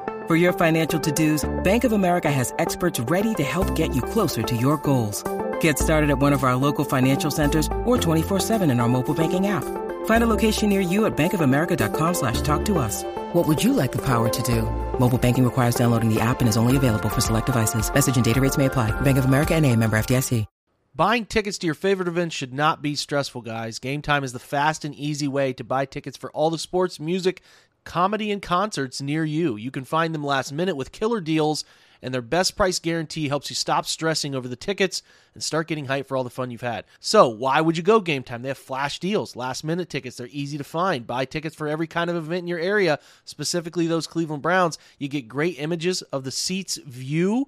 For 0.31 0.37
your 0.37 0.53
financial 0.53 0.97
to-dos, 0.97 1.43
Bank 1.61 1.83
of 1.83 1.91
America 1.91 2.31
has 2.31 2.53
experts 2.57 3.01
ready 3.01 3.33
to 3.33 3.43
help 3.43 3.75
get 3.75 3.93
you 3.93 4.01
closer 4.01 4.41
to 4.41 4.55
your 4.55 4.77
goals. 4.77 5.25
Get 5.59 5.77
started 5.77 6.09
at 6.09 6.19
one 6.19 6.31
of 6.31 6.45
our 6.45 6.55
local 6.55 6.85
financial 6.85 7.29
centers 7.29 7.67
or 7.83 7.97
24-7 7.97 8.71
in 8.71 8.79
our 8.79 8.87
mobile 8.87 9.13
banking 9.13 9.47
app. 9.47 9.65
Find 10.05 10.23
a 10.23 10.27
location 10.27 10.69
near 10.69 10.79
you 10.79 11.05
at 11.05 11.17
bankofamerica.com 11.17 12.13
slash 12.13 12.39
talk 12.43 12.63
to 12.63 12.77
us. 12.77 13.03
What 13.33 13.45
would 13.45 13.61
you 13.61 13.73
like 13.73 13.91
the 13.91 14.05
power 14.05 14.29
to 14.29 14.41
do? 14.43 14.61
Mobile 14.97 15.17
banking 15.17 15.43
requires 15.43 15.75
downloading 15.75 16.07
the 16.07 16.21
app 16.21 16.39
and 16.39 16.47
is 16.47 16.55
only 16.55 16.77
available 16.77 17.09
for 17.09 17.19
select 17.19 17.47
devices. 17.47 17.93
Message 17.93 18.15
and 18.15 18.23
data 18.23 18.39
rates 18.39 18.57
may 18.57 18.67
apply. 18.67 18.89
Bank 19.01 19.17
of 19.17 19.25
America 19.25 19.53
and 19.53 19.65
a 19.65 19.75
member 19.75 19.99
FDIC. 19.99 20.45
Buying 20.93 21.25
tickets 21.25 21.57
to 21.59 21.67
your 21.67 21.75
favorite 21.75 22.09
events 22.09 22.35
should 22.35 22.53
not 22.53 22.81
be 22.81 22.95
stressful, 22.95 23.43
guys. 23.43 23.79
Game 23.79 24.01
Time 24.01 24.25
is 24.25 24.33
the 24.33 24.39
fast 24.39 24.83
and 24.83 24.93
easy 24.93 25.25
way 25.25 25.53
to 25.53 25.63
buy 25.63 25.85
tickets 25.85 26.17
for 26.17 26.29
all 26.31 26.49
the 26.49 26.57
sports, 26.57 26.99
music, 26.99 27.41
comedy, 27.83 28.31
and 28.31 28.41
concerts 28.41 29.01
near 29.01 29.23
you. 29.23 29.55
You 29.55 29.71
can 29.71 29.85
find 29.85 30.13
them 30.13 30.23
last 30.23 30.51
minute 30.51 30.75
with 30.75 30.91
killer 30.91 31.21
deals, 31.21 31.63
and 32.01 32.13
their 32.13 32.21
best 32.21 32.55
price 32.55 32.79
guarantee 32.79 33.27
helps 33.27 33.49
you 33.49 33.55
stop 33.55 33.85
stressing 33.85 34.33
over 34.33 34.47
the 34.47 34.55
tickets 34.55 35.03
and 35.33 35.43
start 35.43 35.67
getting 35.67 35.87
hyped 35.87 36.07
for 36.07 36.17
all 36.17 36.23
the 36.23 36.29
fun 36.29 36.51
you've 36.51 36.61
had. 36.61 36.85
So, 36.99 37.29
why 37.29 37.61
would 37.61 37.77
you 37.77 37.83
go 37.83 37.99
game 37.99 38.23
time? 38.23 38.41
They 38.41 38.49
have 38.49 38.57
flash 38.57 38.99
deals, 38.99 39.35
last 39.35 39.63
minute 39.63 39.89
tickets. 39.89 40.17
They're 40.17 40.27
easy 40.31 40.57
to 40.57 40.63
find. 40.63 41.05
Buy 41.05 41.25
tickets 41.25 41.55
for 41.55 41.67
every 41.67 41.87
kind 41.87 42.09
of 42.09 42.15
event 42.15 42.43
in 42.43 42.47
your 42.47 42.59
area, 42.59 42.99
specifically 43.25 43.87
those 43.87 44.07
Cleveland 44.07 44.41
Browns. 44.41 44.77
You 44.97 45.07
get 45.07 45.27
great 45.27 45.59
images 45.59 46.01
of 46.03 46.23
the 46.23 46.31
seats 46.31 46.77
view 46.77 47.47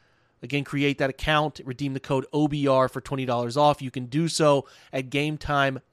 Again, 0.43 0.63
create 0.63 0.97
that 0.97 1.11
account, 1.11 1.61
redeem 1.63 1.93
the 1.93 1.99
code 1.99 2.25
OBR 2.33 2.89
for 2.89 2.99
$20 2.99 3.57
off. 3.57 3.81
You 3.81 3.91
can 3.91 4.07
do 4.07 4.27
so 4.27 4.65
at 4.91 5.11
gametime.co. 5.11 5.83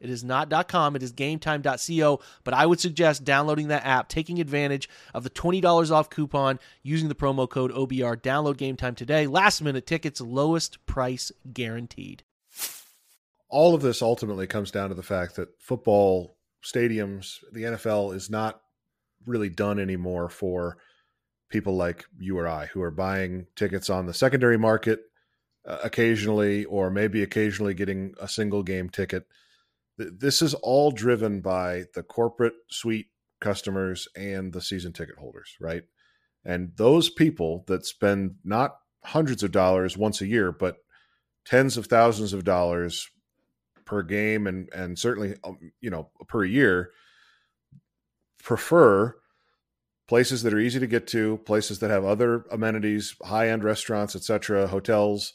It 0.00 0.10
is 0.10 0.24
not 0.24 0.68
.com, 0.68 0.96
it 0.96 1.02
is 1.02 1.12
gametime.co, 1.12 2.20
but 2.44 2.54
I 2.54 2.64
would 2.64 2.80
suggest 2.80 3.24
downloading 3.24 3.68
that 3.68 3.84
app, 3.84 4.08
taking 4.08 4.40
advantage 4.40 4.88
of 5.12 5.22
the 5.22 5.30
$20 5.30 5.90
off 5.90 6.08
coupon 6.08 6.58
using 6.82 7.08
the 7.08 7.14
promo 7.14 7.48
code 7.48 7.72
OBR. 7.72 8.16
Download 8.22 8.56
Game 8.56 8.76
Time 8.76 8.94
today. 8.94 9.26
Last 9.26 9.60
minute 9.60 9.86
tickets, 9.86 10.20
lowest 10.22 10.84
price 10.86 11.30
guaranteed. 11.52 12.22
All 13.50 13.74
of 13.74 13.82
this 13.82 14.00
ultimately 14.00 14.46
comes 14.46 14.70
down 14.70 14.88
to 14.88 14.94
the 14.94 15.02
fact 15.02 15.36
that 15.36 15.48
football 15.60 16.38
stadiums, 16.64 17.38
the 17.52 17.64
NFL 17.64 18.14
is 18.14 18.30
not 18.30 18.62
really 19.26 19.50
done 19.50 19.78
anymore 19.78 20.30
for– 20.30 20.78
people 21.50 21.76
like 21.76 22.04
you 22.18 22.38
or 22.38 22.48
I 22.48 22.66
who 22.66 22.80
are 22.80 22.90
buying 22.90 23.46
tickets 23.56 23.90
on 23.90 24.06
the 24.06 24.14
secondary 24.14 24.56
market 24.56 25.00
uh, 25.66 25.78
occasionally, 25.84 26.64
or 26.64 26.90
maybe 26.90 27.22
occasionally 27.22 27.74
getting 27.74 28.14
a 28.20 28.28
single 28.28 28.62
game 28.62 28.88
ticket. 28.88 29.26
This 29.98 30.40
is 30.40 30.54
all 30.54 30.90
driven 30.90 31.40
by 31.42 31.84
the 31.94 32.02
corporate 32.02 32.54
suite 32.70 33.08
customers 33.40 34.08
and 34.16 34.52
the 34.52 34.62
season 34.62 34.92
ticket 34.92 35.18
holders, 35.18 35.56
right? 35.60 35.82
And 36.44 36.72
those 36.76 37.10
people 37.10 37.64
that 37.66 37.84
spend 37.84 38.36
not 38.44 38.76
hundreds 39.04 39.42
of 39.42 39.52
dollars 39.52 39.98
once 39.98 40.22
a 40.22 40.26
year, 40.26 40.52
but 40.52 40.76
tens 41.44 41.76
of 41.76 41.86
thousands 41.86 42.32
of 42.32 42.44
dollars 42.44 43.10
per 43.84 44.02
game 44.02 44.46
and 44.46 44.68
and 44.72 44.96
certainly 44.96 45.34
um, 45.42 45.58
you 45.80 45.90
know 45.90 46.10
per 46.28 46.44
year 46.44 46.92
prefer 48.40 49.16
places 50.10 50.42
that 50.42 50.52
are 50.52 50.58
easy 50.58 50.80
to 50.80 50.88
get 50.88 51.06
to, 51.06 51.36
places 51.44 51.78
that 51.78 51.88
have 51.88 52.04
other 52.04 52.44
amenities, 52.50 53.14
high-end 53.22 53.62
restaurants, 53.62 54.16
etc., 54.16 54.66
hotels 54.66 55.34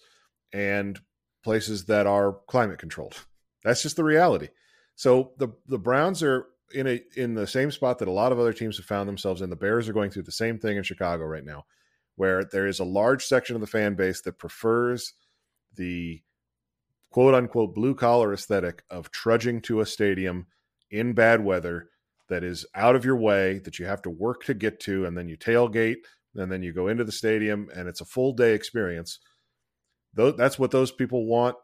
and 0.51 1.00
places 1.46 1.86
that 1.86 2.05
are 2.05 2.39
climate 2.50 2.77
controlled. 2.77 3.25
That's 3.63 3.82
just 3.82 3.96
the 3.96 4.03
reality. 4.03 4.50
So 4.96 5.32
the 5.38 5.48
the 5.65 5.79
Browns 5.79 6.22
are 6.22 6.48
in 6.74 6.88
a 6.88 7.01
in 7.15 7.36
the 7.36 7.48
same 7.48 7.72
spot 7.72 8.00
that 8.00 8.10
a 8.10 8.12
lot 8.12 8.34
of 8.34 8.39
other 8.39 8.51
teams 8.51 8.75
have 8.75 8.86
found 8.86 9.08
themselves 9.08 9.41
in. 9.41 9.50
The 9.50 9.55
Bears 9.55 9.88
are 9.88 9.94
going 9.94 10.12
through 10.12 10.24
the 10.24 10.34
same 10.34 10.60
thing 10.60 10.75
in 10.75 10.84
Chicago 10.84 11.24
right 11.24 11.46
now, 11.46 11.63
where 12.17 12.44
there 12.44 12.67
is 12.67 12.79
a 12.79 12.84
large 12.84 13.24
section 13.24 13.55
of 13.55 13.62
the 13.62 13.67
fan 13.67 13.96
base 13.96 14.20
that 14.24 14.39
prefers 14.39 15.13
the 15.74 16.22
quote 17.12 17.34
unquote 17.34 17.74
blue 17.74 17.96
collar 17.96 18.34
aesthetic 18.34 18.84
of 18.89 19.10
trudging 19.10 19.62
to 19.62 19.79
a 19.79 19.86
stadium 19.86 20.48
in 20.91 21.13
bad 21.13 21.46
weather 21.46 21.88
that 22.29 22.44
is 22.44 22.65
out 22.75 22.96
of 22.96 23.05
your 23.05 23.17
way 23.17 23.60
that 23.60 23.79
you 23.79 23.86
have 23.86 24.01
to 24.01 24.10
work 24.10 24.44
to 24.46 24.53
get 24.53 24.79
to 24.79 25.05
and 25.05 25.17
then 25.17 25.27
you 25.27 25.38
tailgate 25.38 25.98
and 26.36 26.51
then 26.51 26.63
you 26.63 26.74
go 26.74 26.88
into 26.88 27.03
the 27.03 27.12
stadium 27.12 27.70
and 27.75 27.88
it's 27.88 28.01
a 28.01 28.05
full 28.05 28.34
day 28.34 28.53
experience 28.53 29.20
that's 30.13 30.58
what 30.58 30.72
those 30.72 30.91
people 30.91 31.25
want 31.25 31.55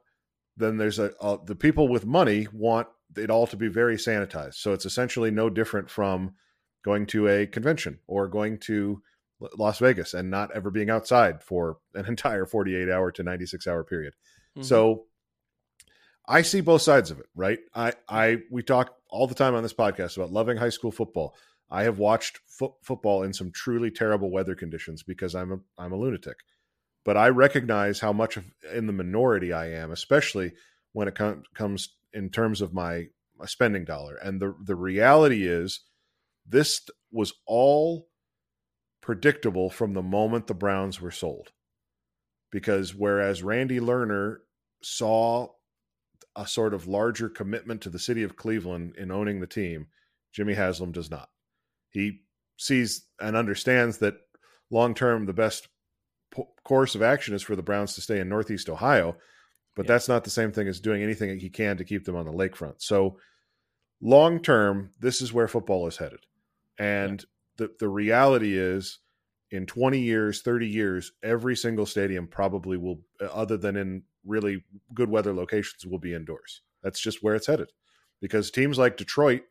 then 0.57 0.77
there's 0.77 0.99
a, 0.99 1.11
a 1.21 1.37
the 1.45 1.55
people 1.55 1.87
with 1.87 2.05
money 2.05 2.47
want 2.53 2.87
it 3.17 3.29
all 3.29 3.47
to 3.47 3.57
be 3.57 3.67
very 3.67 3.95
sanitized 3.95 4.55
so 4.55 4.73
it's 4.73 4.85
essentially 4.85 5.31
no 5.31 5.49
different 5.49 5.89
from 5.89 6.33
going 6.83 7.05
to 7.05 7.27
a 7.27 7.45
convention 7.45 7.99
or 8.07 8.27
going 8.27 8.57
to 8.57 9.01
Las 9.57 9.79
Vegas 9.79 10.13
and 10.13 10.29
not 10.29 10.51
ever 10.55 10.69
being 10.69 10.89
outside 10.89 11.43
for 11.43 11.77
an 11.93 12.05
entire 12.07 12.45
48 12.45 12.89
hour 12.89 13.11
to 13.11 13.23
96 13.23 13.67
hour 13.67 13.83
period. 13.83 14.13
Mm-hmm. 14.57 14.63
So 14.63 15.05
I 16.27 16.43
see 16.43 16.61
both 16.61 16.81
sides 16.81 17.11
of 17.11 17.19
it, 17.19 17.25
right? 17.35 17.59
I 17.73 17.93
I 18.07 18.37
we 18.51 18.63
talk 18.63 18.95
all 19.11 19.27
the 19.27 19.35
time 19.35 19.53
on 19.53 19.63
this 19.63 19.73
podcast 19.73 20.17
about 20.17 20.31
loving 20.31 20.57
high 20.57 20.69
school 20.69 20.91
football. 20.91 21.35
I 21.69 21.83
have 21.83 21.99
watched 21.99 22.39
fo- 22.47 22.77
football 22.81 23.23
in 23.23 23.33
some 23.33 23.51
truly 23.51 23.91
terrible 23.91 24.31
weather 24.31 24.55
conditions 24.55 25.03
because 25.03 25.35
I'm 25.35 25.51
a 25.51 25.57
I'm 25.77 25.93
a 25.93 25.97
lunatic. 25.97 26.37
But 27.03 27.17
I 27.17 27.29
recognize 27.29 27.99
how 27.99 28.13
much 28.13 28.37
of 28.37 28.45
in 28.73 28.87
the 28.87 28.93
minority 28.93 29.53
I 29.53 29.71
am, 29.71 29.91
especially 29.91 30.53
when 30.93 31.07
it 31.07 31.15
com- 31.15 31.43
comes 31.53 31.95
in 32.13 32.29
terms 32.29 32.61
of 32.61 32.73
my, 32.73 33.07
my 33.37 33.45
spending 33.45 33.85
dollar. 33.85 34.15
And 34.15 34.41
the 34.41 34.55
the 34.63 34.75
reality 34.75 35.47
is 35.47 35.81
this 36.45 36.81
was 37.11 37.33
all 37.45 38.07
predictable 39.01 39.69
from 39.69 39.93
the 39.93 40.03
moment 40.03 40.47
the 40.47 40.53
Browns 40.53 41.01
were 41.01 41.11
sold. 41.11 41.51
Because 42.51 42.93
whereas 42.93 43.43
Randy 43.43 43.79
Lerner 43.79 44.37
saw 44.83 45.47
a 46.35 46.47
sort 46.47 46.73
of 46.73 46.87
larger 46.87 47.29
commitment 47.29 47.81
to 47.81 47.89
the 47.89 47.99
city 47.99 48.23
of 48.23 48.35
Cleveland 48.35 48.95
in 48.97 49.11
owning 49.11 49.39
the 49.39 49.47
team, 49.47 49.87
Jimmy 50.31 50.53
Haslam 50.53 50.91
does 50.91 51.11
not. 51.11 51.29
He 51.89 52.21
sees 52.57 53.05
and 53.19 53.35
understands 53.35 53.97
that 53.99 54.15
long 54.69 54.93
term, 54.93 55.25
the 55.25 55.33
best 55.33 55.67
course 56.63 56.95
of 56.95 57.01
action 57.01 57.33
is 57.33 57.41
for 57.41 57.55
the 57.55 57.63
Browns 57.63 57.95
to 57.95 58.01
stay 58.01 58.19
in 58.19 58.29
Northeast 58.29 58.69
Ohio, 58.69 59.17
but 59.75 59.85
yeah. 59.85 59.91
that's 59.91 60.07
not 60.07 60.23
the 60.23 60.29
same 60.29 60.51
thing 60.51 60.67
as 60.67 60.79
doing 60.79 61.03
anything 61.03 61.37
he 61.37 61.49
can 61.49 61.77
to 61.77 61.83
keep 61.83 62.05
them 62.05 62.15
on 62.15 62.25
the 62.25 62.31
lakefront. 62.31 62.75
So, 62.77 63.17
long 64.01 64.41
term, 64.41 64.91
this 64.99 65.21
is 65.21 65.33
where 65.33 65.47
football 65.47 65.87
is 65.87 65.97
headed. 65.97 66.19
And 66.77 67.23
the 67.57 67.71
the 67.79 67.89
reality 67.89 68.57
is 68.57 68.99
in 69.51 69.65
20 69.65 69.99
years 69.99 70.41
30 70.41 70.67
years 70.67 71.11
every 71.21 71.55
single 71.55 71.85
stadium 71.85 72.25
probably 72.25 72.77
will 72.77 73.01
other 73.19 73.57
than 73.57 73.75
in 73.75 74.03
really 74.25 74.63
good 74.93 75.09
weather 75.09 75.33
locations 75.33 75.85
will 75.85 75.99
be 75.99 76.13
indoors 76.13 76.61
that's 76.83 76.99
just 76.99 77.23
where 77.23 77.35
it's 77.35 77.47
headed 77.47 77.71
because 78.19 78.51
teams 78.51 78.77
like 78.77 78.97
detroit 78.97 79.43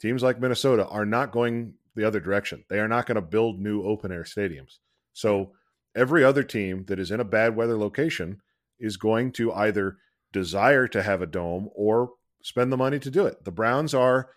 teams 0.00 0.22
like 0.22 0.40
minnesota 0.40 0.86
are 0.88 1.06
not 1.06 1.32
going 1.32 1.74
the 1.94 2.06
other 2.06 2.20
direction 2.20 2.64
they 2.68 2.78
are 2.78 2.88
not 2.88 3.06
going 3.06 3.16
to 3.16 3.20
build 3.20 3.60
new 3.60 3.82
open 3.82 4.12
air 4.12 4.24
stadiums 4.24 4.78
so 5.12 5.52
every 5.94 6.24
other 6.24 6.42
team 6.42 6.84
that 6.86 6.98
is 6.98 7.10
in 7.10 7.20
a 7.20 7.24
bad 7.24 7.54
weather 7.54 7.76
location 7.76 8.40
is 8.78 8.96
going 8.96 9.30
to 9.30 9.52
either 9.52 9.98
desire 10.32 10.86
to 10.86 11.02
have 11.02 11.22
a 11.22 11.26
dome 11.26 11.68
or 11.74 12.10
spend 12.42 12.72
the 12.72 12.76
money 12.76 12.98
to 12.98 13.10
do 13.10 13.26
it 13.26 13.44
the 13.44 13.52
browns 13.52 13.94
are 13.94 14.30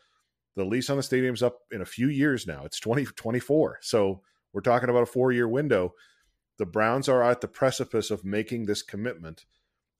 the 0.56 0.64
lease 0.64 0.90
on 0.90 0.98
the 0.98 1.04
stadium's 1.04 1.44
up 1.44 1.60
in 1.72 1.82
a 1.82 1.86
few 1.86 2.08
years 2.08 2.46
now. 2.46 2.64
It's 2.66 2.80
2024. 2.80 3.80
so 3.82 4.22
we're 4.54 4.62
talking 4.62 4.90
about 4.90 5.04
a 5.04 5.08
four 5.08 5.32
year 5.32 5.48
window. 5.48 5.94
The 6.60 6.66
Browns 6.68 7.10
are 7.10 7.24
at 7.24 7.42
the 7.42 7.48
precipice 7.48 8.12
of 8.12 8.24
making 8.24 8.66
this 8.66 8.84
commitment. 8.84 9.46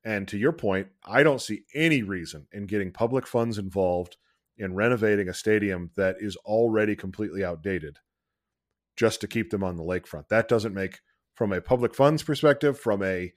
And 0.06 0.28
to 0.28 0.38
your 0.38 0.52
point, 0.52 0.88
I 1.06 1.24
don't 1.24 1.42
see 1.42 1.64
any 1.74 2.04
reason 2.04 2.48
in 2.52 2.66
getting 2.66 2.92
public 2.92 3.26
funds 3.26 3.58
involved 3.58 4.18
in 4.58 4.76
renovating 4.76 5.30
a 5.30 5.34
stadium 5.34 5.92
that 5.96 6.18
is 6.20 6.36
already 6.46 6.96
completely 6.96 7.44
outdated 7.44 8.00
just 8.96 9.22
to 9.22 9.28
keep 9.28 9.50
them 9.50 9.64
on 9.64 9.78
the 9.78 9.84
lakefront. 9.84 10.28
That 10.28 10.48
doesn't 10.48 10.74
make, 10.74 11.00
from 11.36 11.52
a 11.52 11.62
public 11.62 11.96
funds 11.96 12.22
perspective, 12.22 12.80
from 12.80 13.02
a 13.02 13.34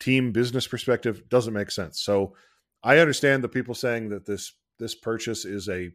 team 0.00 0.32
business 0.32 0.66
perspective, 0.66 1.28
doesn't 1.28 1.54
make 1.54 1.70
sense. 1.70 2.00
So 2.00 2.34
I 2.82 2.98
understand 2.98 3.44
the 3.44 3.48
people 3.48 3.74
saying 3.74 4.08
that 4.08 4.26
this 4.26 4.52
this 4.78 4.94
purchase 4.94 5.44
is 5.44 5.68
a 5.68 5.90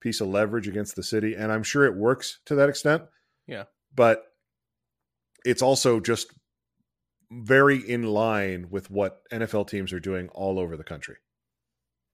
piece 0.00 0.20
of 0.20 0.28
leverage 0.28 0.68
against 0.68 0.94
the 0.94 1.02
city, 1.02 1.34
and 1.34 1.50
I'm 1.50 1.62
sure 1.62 1.84
it 1.86 1.96
works 1.96 2.40
to 2.46 2.54
that 2.56 2.68
extent. 2.68 3.04
Yeah, 3.46 3.64
but 3.94 4.24
it's 5.44 5.62
also 5.62 6.00
just 6.00 6.34
very 7.30 7.78
in 7.78 8.04
line 8.04 8.68
with 8.70 8.90
what 8.90 9.22
NFL 9.30 9.68
teams 9.68 9.92
are 9.92 10.00
doing 10.00 10.28
all 10.28 10.58
over 10.58 10.76
the 10.76 10.84
country. 10.84 11.16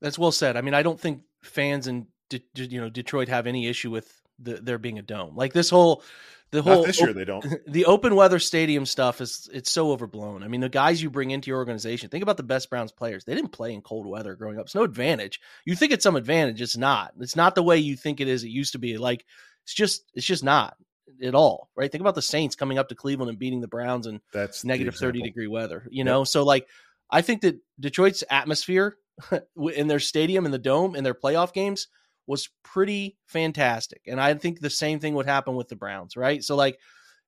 That's 0.00 0.18
well 0.18 0.32
said. 0.32 0.56
I 0.56 0.62
mean, 0.62 0.74
I 0.74 0.82
don't 0.82 1.00
think 1.00 1.22
fans 1.42 1.86
in 1.86 2.06
De- 2.28 2.42
you 2.54 2.80
know 2.80 2.88
Detroit 2.88 3.28
have 3.28 3.46
any 3.46 3.66
issue 3.66 3.90
with 3.90 4.20
the, 4.38 4.54
there 4.54 4.78
being 4.78 4.98
a 4.98 5.02
dome. 5.02 5.36
Like 5.36 5.52
this 5.52 5.70
whole 5.70 6.02
the 6.50 6.62
whole 6.62 6.78
Not 6.78 6.86
this 6.86 7.00
year 7.00 7.12
they 7.12 7.24
don't. 7.24 7.44
The 7.66 7.86
open 7.86 8.14
weather 8.14 8.38
stadium 8.38 8.84
stuff 8.84 9.20
is 9.20 9.48
it's 9.52 9.70
so 9.70 9.90
overblown. 9.90 10.42
I 10.42 10.48
mean, 10.48 10.60
the 10.60 10.68
guys 10.68 11.02
you 11.02 11.10
bring 11.10 11.30
into 11.30 11.50
your 11.50 11.58
organization, 11.58 12.10
think 12.10 12.22
about 12.22 12.36
the 12.36 12.42
best 12.42 12.68
Browns 12.68 12.92
players. 12.92 13.24
They 13.24 13.34
didn't 13.34 13.52
play 13.52 13.72
in 13.72 13.80
cold 13.80 14.06
weather 14.06 14.34
growing 14.34 14.58
up. 14.58 14.66
It's 14.66 14.74
no 14.74 14.82
advantage. 14.82 15.40
You 15.64 15.74
think 15.74 15.92
it's 15.92 16.02
some 16.02 16.16
advantage, 16.16 16.60
it's 16.60 16.76
not. 16.76 17.12
It's 17.20 17.36
not 17.36 17.54
the 17.54 17.62
way 17.62 17.78
you 17.78 17.96
think 17.96 18.20
it 18.20 18.28
is. 18.28 18.44
It 18.44 18.48
used 18.48 18.72
to 18.72 18.78
be. 18.78 18.98
Like 18.98 19.24
it's 19.64 19.74
just 19.74 20.04
it's 20.14 20.26
just 20.26 20.44
not 20.44 20.76
at 21.22 21.34
all. 21.34 21.70
Right? 21.76 21.90
Think 21.90 22.00
about 22.00 22.14
the 22.14 22.22
Saints 22.22 22.56
coming 22.56 22.78
up 22.78 22.88
to 22.88 22.94
Cleveland 22.94 23.30
and 23.30 23.38
beating 23.38 23.60
the 23.60 23.68
Browns 23.68 24.06
in 24.06 24.20
that's 24.32 24.64
negative 24.64 24.94
30 24.94 25.22
degree 25.22 25.46
weather, 25.46 25.86
you 25.90 26.04
know? 26.04 26.24
So 26.24 26.44
like 26.44 26.66
I 27.10 27.22
think 27.22 27.42
that 27.42 27.58
Detroit's 27.78 28.24
atmosphere 28.30 28.96
in 29.74 29.88
their 29.88 30.00
stadium 30.00 30.46
in 30.46 30.52
the 30.52 30.58
dome 30.58 30.96
in 30.96 31.04
their 31.04 31.14
playoff 31.14 31.52
games 31.52 31.88
was 32.26 32.48
pretty 32.62 33.16
fantastic. 33.26 34.02
And 34.06 34.20
I 34.20 34.34
think 34.34 34.60
the 34.60 34.70
same 34.70 35.00
thing 35.00 35.14
would 35.14 35.26
happen 35.26 35.54
with 35.54 35.68
the 35.68 35.76
Browns, 35.76 36.16
right? 36.16 36.42
So, 36.42 36.56
like, 36.56 36.78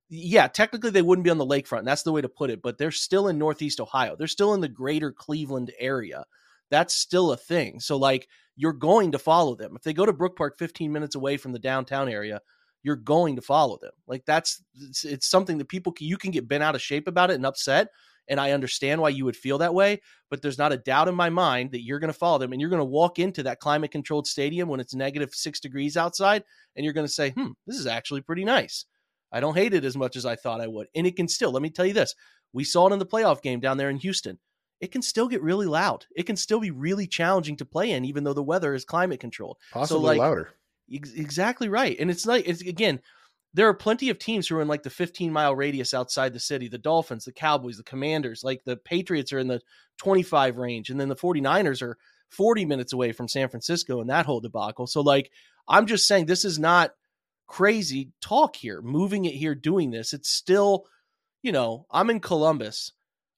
yeah, 0.09 0.46
technically 0.46 0.90
they 0.90 1.02
wouldn't 1.02 1.24
be 1.24 1.30
on 1.30 1.38
the 1.38 1.46
lakefront. 1.46 1.85
That's 1.85 2.02
the 2.02 2.12
way 2.12 2.20
to 2.20 2.28
put 2.28 2.50
it, 2.50 2.62
but 2.62 2.78
they're 2.78 2.90
still 2.90 3.28
in 3.28 3.38
Northeast 3.38 3.80
Ohio. 3.80 4.16
They're 4.16 4.26
still 4.26 4.54
in 4.54 4.61
the 4.61 4.68
greater 4.68 5.12
Cleveland 5.12 5.72
area. 5.78 6.24
That's 6.70 6.94
still 6.94 7.33
a 7.33 7.37
thing. 7.37 7.80
So, 7.80 7.96
like, 7.96 8.28
you're 8.57 8.72
going 8.72 9.12
to 9.12 9.18
follow 9.18 9.54
them. 9.54 9.74
If 9.76 9.83
they 9.83 9.92
go 9.92 10.07
to 10.07 10.12
Brook 10.12 10.37
Park 10.37 10.59
15 10.59 10.92
minutes 10.92 11.16
away 11.16 11.37
from 11.37 11.52
the 11.52 11.59
downtown 11.59 12.09
area, 12.09 12.40
you're 12.85 12.94
going 12.94 13.35
to 13.35 13.42
follow 13.42 13.79
them. 13.83 13.90
Like, 14.07 14.25
that's 14.25 14.62
it's, 14.81 15.05
it's 15.05 15.27
something 15.27 15.59
that 15.59 15.68
people 15.68 15.92
you 15.99 16.16
can 16.16 16.31
get 16.31 16.47
bent 16.47 16.62
out 16.62 16.77
of 16.77 16.83
shape 16.83 17.09
about 17.09 17.33
it 17.33 17.35
and 17.35 17.47
upset 17.47 17.88
and 18.29 18.40
I 18.40 18.53
understand 18.53 19.01
why 19.01 19.11
you 19.11 19.25
would 19.25 19.37
feel 19.37 19.59
that 19.59 19.75
way, 19.75 20.01
but 20.31 20.40
there's 20.40 20.59
not 20.59 20.73
a 20.73 20.79
doubt 20.79 21.09
in 21.09 21.14
my 21.14 21.31
mind 21.31 21.73
that 21.73 21.83
you're 21.83 21.99
going 21.99 22.12
to 22.12 22.18
follow 22.18 22.38
them 22.38 22.53
and 22.53 22.61
you're 22.61 22.70
going 22.70 22.81
to 22.81 22.85
walk 22.85 23.18
into 23.18 23.42
that 23.42 23.61
climate 23.61 23.90
controlled 23.90 24.27
stadium 24.27 24.68
when 24.68 24.81
it's 24.81 24.94
negative 24.94 25.35
six 25.35 25.61
degrees 25.61 25.97
outside 25.97 26.44
and 26.77 26.85
you're 26.85 26.94
going 26.94 27.07
to 27.07 27.12
say, 27.12 27.31
hmm, 27.31 27.51
this 27.66 27.77
is 27.77 27.87
actually 27.87 28.23
pretty 28.23 28.44
nice. 28.44 28.87
I 29.33 29.40
don't 29.40 29.57
hate 29.57 29.75
it 29.75 29.85
as 29.85 29.97
much 29.97 30.16
as 30.16 30.25
I 30.25 30.37
thought 30.37 30.61
I 30.61 30.66
would. 30.66 30.87
And 30.94 31.07
it 31.07 31.16
can 31.16 31.29
still, 31.29 31.51
let 31.51 31.62
me 31.62 31.70
tell 31.70 31.87
you 31.87 31.92
this 31.92 32.14
we 32.53 32.64
saw 32.64 32.88
it 32.88 32.92
in 32.92 32.99
the 32.99 33.07
playoff 33.07 33.42
game 33.42 33.61
down 33.61 33.77
there 33.77 33.90
in 33.90 33.97
Houston. 33.97 34.38
It 34.81 34.92
can 34.92 35.03
still 35.03 35.29
get 35.29 35.42
really 35.42 35.66
loud. 35.66 36.07
It 36.16 36.25
can 36.25 36.37
still 36.37 36.61
be 36.61 36.70
really 36.70 37.07
challenging 37.07 37.57
to 37.57 37.64
play 37.64 37.90
in, 37.92 38.05
even 38.05 38.25
though 38.25 38.33
the 38.33 38.42
weather 38.42 38.75
is 38.75 38.85
climate 38.85 39.20
controlled. 39.20 39.57
Possibly 39.73 40.01
so 40.01 40.07
like, 40.07 40.18
louder. 40.18 40.51
Ex- 40.92 41.12
exactly 41.12 41.68
right. 41.68 41.97
And 41.99 42.11
it's 42.11 42.27
like, 42.27 42.47
it's 42.47 42.61
again, 42.61 43.01
there 43.55 43.68
are 43.68 43.75
plenty 43.75 44.11
of 44.11 44.18
teams 44.18 44.49
who 44.49 44.57
are 44.57 44.62
in 44.62 44.68
like 44.68 44.83
the 44.83 44.90
15 44.90 45.33
mile 45.33 45.55
radius 45.55 45.94
outside 45.94 46.33
the 46.35 46.40
city 46.40 46.68
the 46.68 46.77
dolphins 46.77 47.25
the 47.25 47.33
cowboys 47.33 47.77
the 47.77 47.83
commanders 47.85 48.42
like 48.44 48.62
the 48.64 48.77
patriots 48.77 49.33
are 49.33 49.38
in 49.38 49.49
the 49.49 49.61
25 49.99 50.59
range 50.59 50.90
and 50.90 51.01
then 51.01 51.09
the 51.09 51.16
49ers 51.16 51.81
are 51.81 51.97
40 52.31 52.64
minutes 52.66 52.92
away 52.92 53.12
from 53.12 53.29
san 53.29 53.49
francisco 53.49 54.01
and 54.01 54.11
that 54.11 54.27
whole 54.27 54.40
debacle 54.40 54.87
so 54.87 55.01
like 55.01 55.31
i'm 55.68 55.87
just 55.87 56.07
saying 56.07 56.27
this 56.27 56.44
is 56.44 56.59
not 56.59 56.90
crazy 57.47 58.11
talk 58.20 58.57
here 58.57 58.83
moving 58.83 59.25
it 59.25 59.35
here 59.35 59.55
doing 59.55 59.90
this 59.90 60.12
it's 60.12 60.31
still 60.31 60.87
you 61.42 61.53
know 61.53 61.87
i'm 61.90 62.11
in 62.11 62.20
columbus 62.20 62.92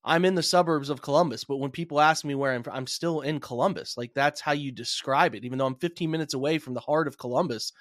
i'm 0.06 0.24
in 0.24 0.34
the 0.34 0.42
suburbs 0.42 0.88
of 0.88 1.02
columbus 1.02 1.44
but 1.44 1.58
when 1.58 1.70
people 1.70 2.00
ask 2.00 2.24
me 2.24 2.34
where 2.34 2.52
i'm 2.52 2.62
from 2.62 2.74
i'm 2.74 2.86
still 2.86 3.20
in 3.20 3.40
columbus 3.40 3.96
like 3.96 4.14
that's 4.14 4.40
how 4.40 4.52
you 4.52 4.72
describe 4.72 5.34
it 5.34 5.44
even 5.44 5.58
though 5.58 5.66
i'm 5.66 5.74
15 5.74 6.10
minutes 6.10 6.32
away 6.32 6.58
from 6.58 6.72
the 6.72 6.80
heart 6.80 7.08
of 7.08 7.18
columbus 7.18 7.72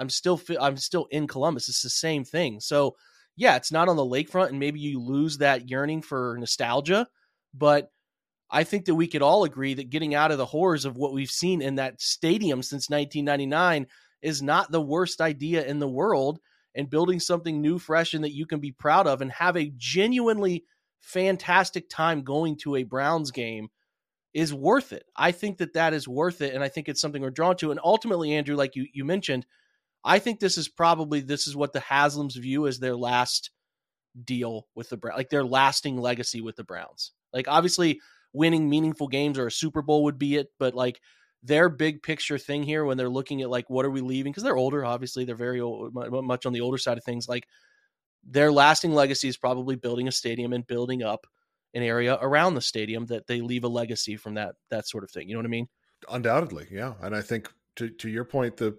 I'm 0.00 0.08
still 0.08 0.40
I'm 0.58 0.78
still 0.78 1.06
in 1.10 1.26
Columbus. 1.26 1.68
It's 1.68 1.82
the 1.82 1.90
same 1.90 2.24
thing. 2.24 2.60
So 2.60 2.96
yeah, 3.36 3.56
it's 3.56 3.70
not 3.70 3.88
on 3.88 3.96
the 3.96 4.02
lakefront, 4.02 4.48
and 4.48 4.58
maybe 4.58 4.80
you 4.80 5.00
lose 5.00 5.38
that 5.38 5.68
yearning 5.68 6.02
for 6.02 6.36
nostalgia. 6.40 7.06
But 7.54 7.90
I 8.50 8.64
think 8.64 8.86
that 8.86 8.94
we 8.94 9.06
could 9.06 9.22
all 9.22 9.44
agree 9.44 9.74
that 9.74 9.90
getting 9.90 10.14
out 10.14 10.32
of 10.32 10.38
the 10.38 10.46
horrors 10.46 10.86
of 10.86 10.96
what 10.96 11.12
we've 11.12 11.30
seen 11.30 11.62
in 11.62 11.76
that 11.76 12.00
stadium 12.00 12.62
since 12.62 12.88
1999 12.88 13.86
is 14.22 14.42
not 14.42 14.72
the 14.72 14.80
worst 14.80 15.20
idea 15.20 15.64
in 15.64 15.78
the 15.78 15.88
world. 15.88 16.40
And 16.74 16.88
building 16.88 17.18
something 17.18 17.60
new, 17.60 17.80
fresh, 17.80 18.14
and 18.14 18.22
that 18.22 18.32
you 18.32 18.46
can 18.46 18.60
be 18.60 18.70
proud 18.70 19.08
of, 19.08 19.20
and 19.20 19.32
have 19.32 19.56
a 19.56 19.72
genuinely 19.76 20.64
fantastic 21.00 21.88
time 21.88 22.22
going 22.22 22.56
to 22.58 22.76
a 22.76 22.82
Browns 22.84 23.30
game 23.30 23.68
is 24.32 24.54
worth 24.54 24.92
it. 24.92 25.04
I 25.16 25.32
think 25.32 25.58
that 25.58 25.74
that 25.74 25.92
is 25.92 26.06
worth 26.06 26.40
it, 26.40 26.54
and 26.54 26.62
I 26.62 26.68
think 26.68 26.88
it's 26.88 27.00
something 27.00 27.20
we're 27.20 27.30
drawn 27.30 27.56
to. 27.56 27.70
And 27.70 27.80
ultimately, 27.82 28.32
Andrew, 28.34 28.56
like 28.56 28.76
you 28.76 28.86
you 28.92 29.04
mentioned, 29.04 29.46
I 30.04 30.18
think 30.18 30.40
this 30.40 30.56
is 30.56 30.68
probably 30.68 31.20
this 31.20 31.46
is 31.46 31.56
what 31.56 31.72
the 31.72 31.80
Haslams 31.80 32.40
view 32.40 32.66
as 32.66 32.78
their 32.78 32.96
last 32.96 33.50
deal 34.24 34.66
with 34.74 34.88
the 34.88 34.96
Browns, 34.96 35.18
like 35.18 35.30
their 35.30 35.44
lasting 35.44 35.96
legacy 35.96 36.40
with 36.40 36.56
the 36.56 36.64
Browns. 36.64 37.12
Like 37.32 37.48
obviously, 37.48 38.00
winning 38.32 38.68
meaningful 38.68 39.08
games 39.08 39.38
or 39.38 39.46
a 39.46 39.52
Super 39.52 39.82
Bowl 39.82 40.04
would 40.04 40.18
be 40.18 40.36
it, 40.36 40.48
but 40.58 40.74
like 40.74 41.00
their 41.42 41.68
big 41.68 42.02
picture 42.02 42.38
thing 42.38 42.62
here 42.62 42.84
when 42.84 42.96
they're 42.96 43.08
looking 43.08 43.40
at 43.42 43.50
like 43.50 43.70
what 43.70 43.86
are 43.86 43.90
we 43.90 44.00
leaving 44.00 44.30
because 44.30 44.42
they're 44.42 44.56
older, 44.56 44.84
obviously 44.84 45.24
they're 45.24 45.34
very 45.34 45.60
old, 45.60 45.94
much 45.94 46.46
on 46.46 46.52
the 46.52 46.60
older 46.60 46.78
side 46.78 46.98
of 46.98 47.04
things. 47.04 47.28
Like 47.28 47.46
their 48.24 48.52
lasting 48.52 48.92
legacy 48.92 49.28
is 49.28 49.36
probably 49.36 49.76
building 49.76 50.08
a 50.08 50.12
stadium 50.12 50.52
and 50.52 50.66
building 50.66 51.02
up 51.02 51.26
an 51.74 51.82
area 51.82 52.18
around 52.20 52.54
the 52.54 52.60
stadium 52.60 53.06
that 53.06 53.26
they 53.26 53.40
leave 53.40 53.64
a 53.64 53.68
legacy 53.68 54.16
from 54.16 54.34
that 54.34 54.54
that 54.70 54.88
sort 54.88 55.04
of 55.04 55.10
thing. 55.10 55.28
You 55.28 55.34
know 55.34 55.40
what 55.40 55.46
I 55.46 55.50
mean? 55.50 55.68
Undoubtedly, 56.08 56.66
yeah. 56.70 56.94
And 57.00 57.14
I 57.14 57.22
think 57.22 57.50
to 57.76 57.88
to 57.88 58.08
your 58.08 58.24
point, 58.24 58.56
the 58.56 58.76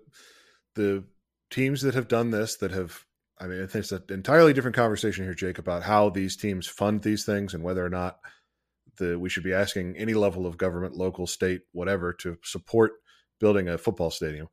the 0.76 1.04
teams 1.50 1.82
that 1.82 1.96
have 1.96 2.08
done 2.08 2.32
this 2.32 2.58
that 2.58 2.72
have 2.72 3.06
I 3.40 3.48
mean, 3.48 3.68
it's 3.74 3.92
an 3.92 4.04
entirely 4.10 4.54
different 4.54 4.76
conversation 4.76 5.26
here, 5.26 5.34
Jake, 5.34 5.58
about 5.58 5.82
how 5.82 6.10
these 6.10 6.38
teams 6.38 6.68
fund 6.68 7.02
these 7.02 7.26
things 7.26 7.56
and 7.56 7.64
whether 7.64 7.84
or 7.84 7.90
not 7.90 8.20
the 8.98 9.18
we 9.18 9.30
should 9.30 9.44
be 9.44 9.54
asking 9.54 9.98
any 9.98 10.14
level 10.14 10.46
of 10.46 10.58
government, 10.58 10.96
local, 10.96 11.26
state, 11.26 11.62
whatever, 11.72 12.14
to 12.14 12.38
support 12.44 12.94
building 13.40 13.68
a 13.68 13.80
football 13.80 14.12
stadium. 14.12 14.48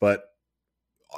But 0.00 0.24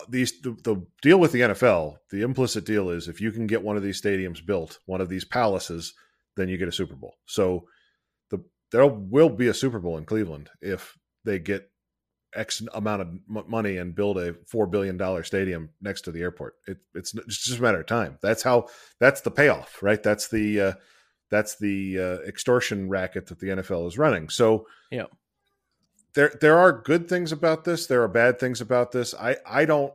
these 0.08 0.40
the, 0.40 0.52
the 0.62 0.86
deal 1.02 1.18
with 1.18 1.32
the 1.32 1.40
NFL, 1.40 1.96
the 2.10 2.22
implicit 2.22 2.64
deal 2.64 2.90
is 2.90 3.08
if 3.08 3.20
you 3.20 3.32
can 3.32 3.46
get 3.46 3.62
one 3.62 3.76
of 3.76 3.82
these 3.82 4.00
stadiums 4.00 4.44
built, 4.44 4.78
one 4.86 5.00
of 5.00 5.08
these 5.08 5.24
palaces, 5.24 5.94
then 6.36 6.48
you 6.48 6.56
get 6.56 6.68
a 6.68 6.72
Super 6.72 6.94
Bowl. 6.94 7.16
So 7.26 7.66
the 8.30 8.44
there 8.72 8.86
will 8.86 9.30
be 9.30 9.48
a 9.48 9.54
Super 9.54 9.78
Bowl 9.78 9.98
in 9.98 10.04
Cleveland 10.04 10.50
if 10.60 10.96
they 11.24 11.38
get 11.38 11.70
X 12.34 12.62
amount 12.72 13.02
of 13.02 13.48
money 13.48 13.78
and 13.78 13.94
build 13.94 14.16
a 14.18 14.34
four 14.46 14.66
billion 14.66 14.96
dollar 14.96 15.24
stadium 15.24 15.70
next 15.80 16.02
to 16.02 16.12
the 16.12 16.20
airport. 16.20 16.54
It, 16.66 16.78
it's, 16.94 17.14
it's 17.14 17.44
just 17.44 17.58
a 17.58 17.62
matter 17.62 17.80
of 17.80 17.86
time. 17.86 18.18
That's 18.22 18.42
how. 18.42 18.68
That's 19.00 19.20
the 19.22 19.30
payoff, 19.30 19.82
right? 19.82 20.02
That's 20.02 20.28
the 20.28 20.60
uh, 20.60 20.72
that's 21.30 21.56
the 21.56 21.98
uh, 21.98 22.28
extortion 22.28 22.88
racket 22.88 23.26
that 23.26 23.40
the 23.40 23.48
NFL 23.48 23.88
is 23.88 23.98
running. 23.98 24.28
So 24.28 24.66
yeah, 24.90 25.06
there 26.14 26.32
there 26.40 26.58
are 26.58 26.72
good 26.72 27.08
things 27.08 27.32
about 27.32 27.64
this. 27.64 27.86
There 27.86 28.02
are 28.02 28.08
bad 28.08 28.38
things 28.38 28.60
about 28.60 28.92
this. 28.92 29.14
I 29.14 29.36
I 29.46 29.64
don't. 29.64 29.92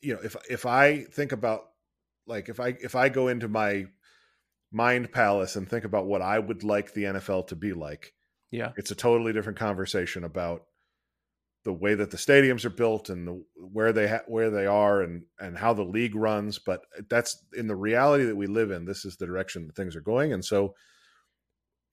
You 0.00 0.14
know, 0.14 0.20
if 0.22 0.36
if 0.48 0.66
I 0.66 1.04
think 1.04 1.32
about 1.32 1.62
like 2.26 2.48
if 2.48 2.60
I 2.60 2.68
if 2.80 2.94
I 2.94 3.08
go 3.08 3.28
into 3.28 3.48
my 3.48 3.86
mind 4.70 5.10
palace 5.12 5.56
and 5.56 5.68
think 5.68 5.84
about 5.84 6.06
what 6.06 6.22
I 6.22 6.38
would 6.38 6.62
like 6.62 6.92
the 6.92 7.04
NFL 7.04 7.48
to 7.48 7.56
be 7.56 7.72
like 7.72 8.12
yeah. 8.50 8.72
It's 8.76 8.90
a 8.90 8.94
totally 8.94 9.32
different 9.32 9.58
conversation 9.58 10.24
about 10.24 10.62
the 11.64 11.72
way 11.72 11.94
that 11.94 12.10
the 12.10 12.16
stadiums 12.16 12.64
are 12.64 12.70
built 12.70 13.10
and 13.10 13.28
the, 13.28 13.44
where 13.56 13.92
they 13.92 14.08
ha- 14.08 14.22
where 14.26 14.50
they 14.50 14.64
are 14.64 15.02
and 15.02 15.24
and 15.38 15.58
how 15.58 15.74
the 15.74 15.82
league 15.82 16.14
runs 16.14 16.58
but 16.58 16.82
that's 17.10 17.44
in 17.54 17.66
the 17.66 17.76
reality 17.76 18.24
that 18.24 18.36
we 18.36 18.46
live 18.46 18.70
in 18.70 18.84
this 18.84 19.04
is 19.04 19.16
the 19.16 19.26
direction 19.26 19.66
that 19.66 19.76
things 19.76 19.94
are 19.94 20.00
going 20.00 20.32
and 20.32 20.44
so 20.44 20.74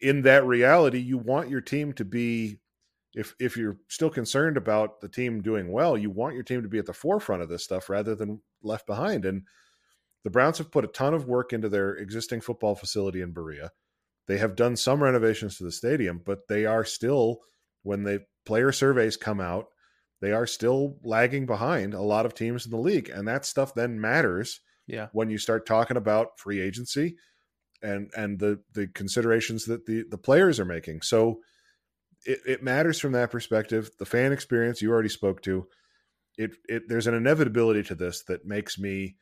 in 0.02 0.22
that 0.24 0.46
reality 0.46 1.00
you 1.00 1.18
want 1.18 1.50
your 1.50 1.62
team 1.62 1.94
to 1.94 2.06
be 2.06 2.58
if 3.14 3.34
if 3.40 3.56
you're 3.56 3.78
still 3.88 4.10
concerned 4.10 4.58
about 4.58 5.00
the 5.02 5.10
team 5.10 5.42
doing 5.42 5.72
well 5.72 5.98
you 5.98 6.10
want 6.10 6.36
your 6.36 6.44
team 6.44 6.62
to 6.62 6.70
be 6.70 6.80
at 6.80 6.86
the 6.86 6.94
forefront 6.94 7.42
of 7.42 7.50
this 7.50 7.64
stuff 7.64 7.90
rather 7.90 8.16
than 8.16 8.42
left 8.62 8.86
behind 8.86 9.26
and 9.26 9.44
the 10.24 10.32
Browns 10.32 10.58
have 10.58 10.72
put 10.72 10.84
a 10.84 10.88
ton 10.88 11.14
of 11.14 11.28
work 11.28 11.54
into 11.54 11.70
their 11.70 11.96
existing 11.96 12.42
football 12.42 12.74
facility 12.74 13.22
in 13.22 13.32
Berea 13.32 13.72
they 14.28 14.38
have 14.38 14.56
done 14.56 14.76
some 14.76 15.04
renovations 15.04 15.58
to 15.58 15.64
the 15.64 15.72
stadium, 15.72 16.22
but 16.26 16.48
they 16.48 16.66
are 16.66 16.84
still, 16.84 17.42
when 17.84 18.04
the 18.04 18.24
player 18.46 18.72
surveys 18.72 19.18
come 19.18 19.40
out, 19.40 19.68
they 20.22 20.32
are 20.32 20.48
still 20.48 20.98
lagging 21.04 21.46
behind 21.46 21.94
a 21.94 22.02
lot 22.02 22.26
of 22.26 22.34
teams 22.34 22.66
in 22.66 22.72
the 22.72 22.78
league. 22.78 23.10
And 23.10 23.28
that 23.28 23.46
stuff 23.46 23.74
then 23.76 24.00
matters 24.00 24.62
yeah. 24.88 25.08
when 25.12 25.30
you 25.30 25.38
start 25.38 25.66
talking 25.66 25.98
about 25.98 26.40
free 26.40 26.60
agency 26.60 27.18
and 27.86 28.12
and 28.18 28.40
the 28.40 28.60
the 28.74 28.88
considerations 28.88 29.66
that 29.66 29.86
the 29.86 30.04
the 30.10 30.18
players 30.18 30.60
are 30.60 30.66
making. 30.66 31.02
So 31.02 31.40
it, 32.26 32.40
it 32.46 32.64
matters 32.64 33.00
from 33.00 33.12
that 33.14 33.32
perspective. 33.32 33.92
The 34.00 34.06
fan 34.06 34.32
experience 34.32 34.82
you 34.82 34.92
already 34.92 35.10
spoke 35.10 35.42
to. 35.44 35.68
It, 36.38 36.52
it 36.68 36.84
there's 36.90 37.08
an 37.08 37.14
inevitability 37.14 37.84
to 37.84 37.96
this 37.96 38.24
that 38.24 38.46
makes 38.46 38.78
me 38.78 39.16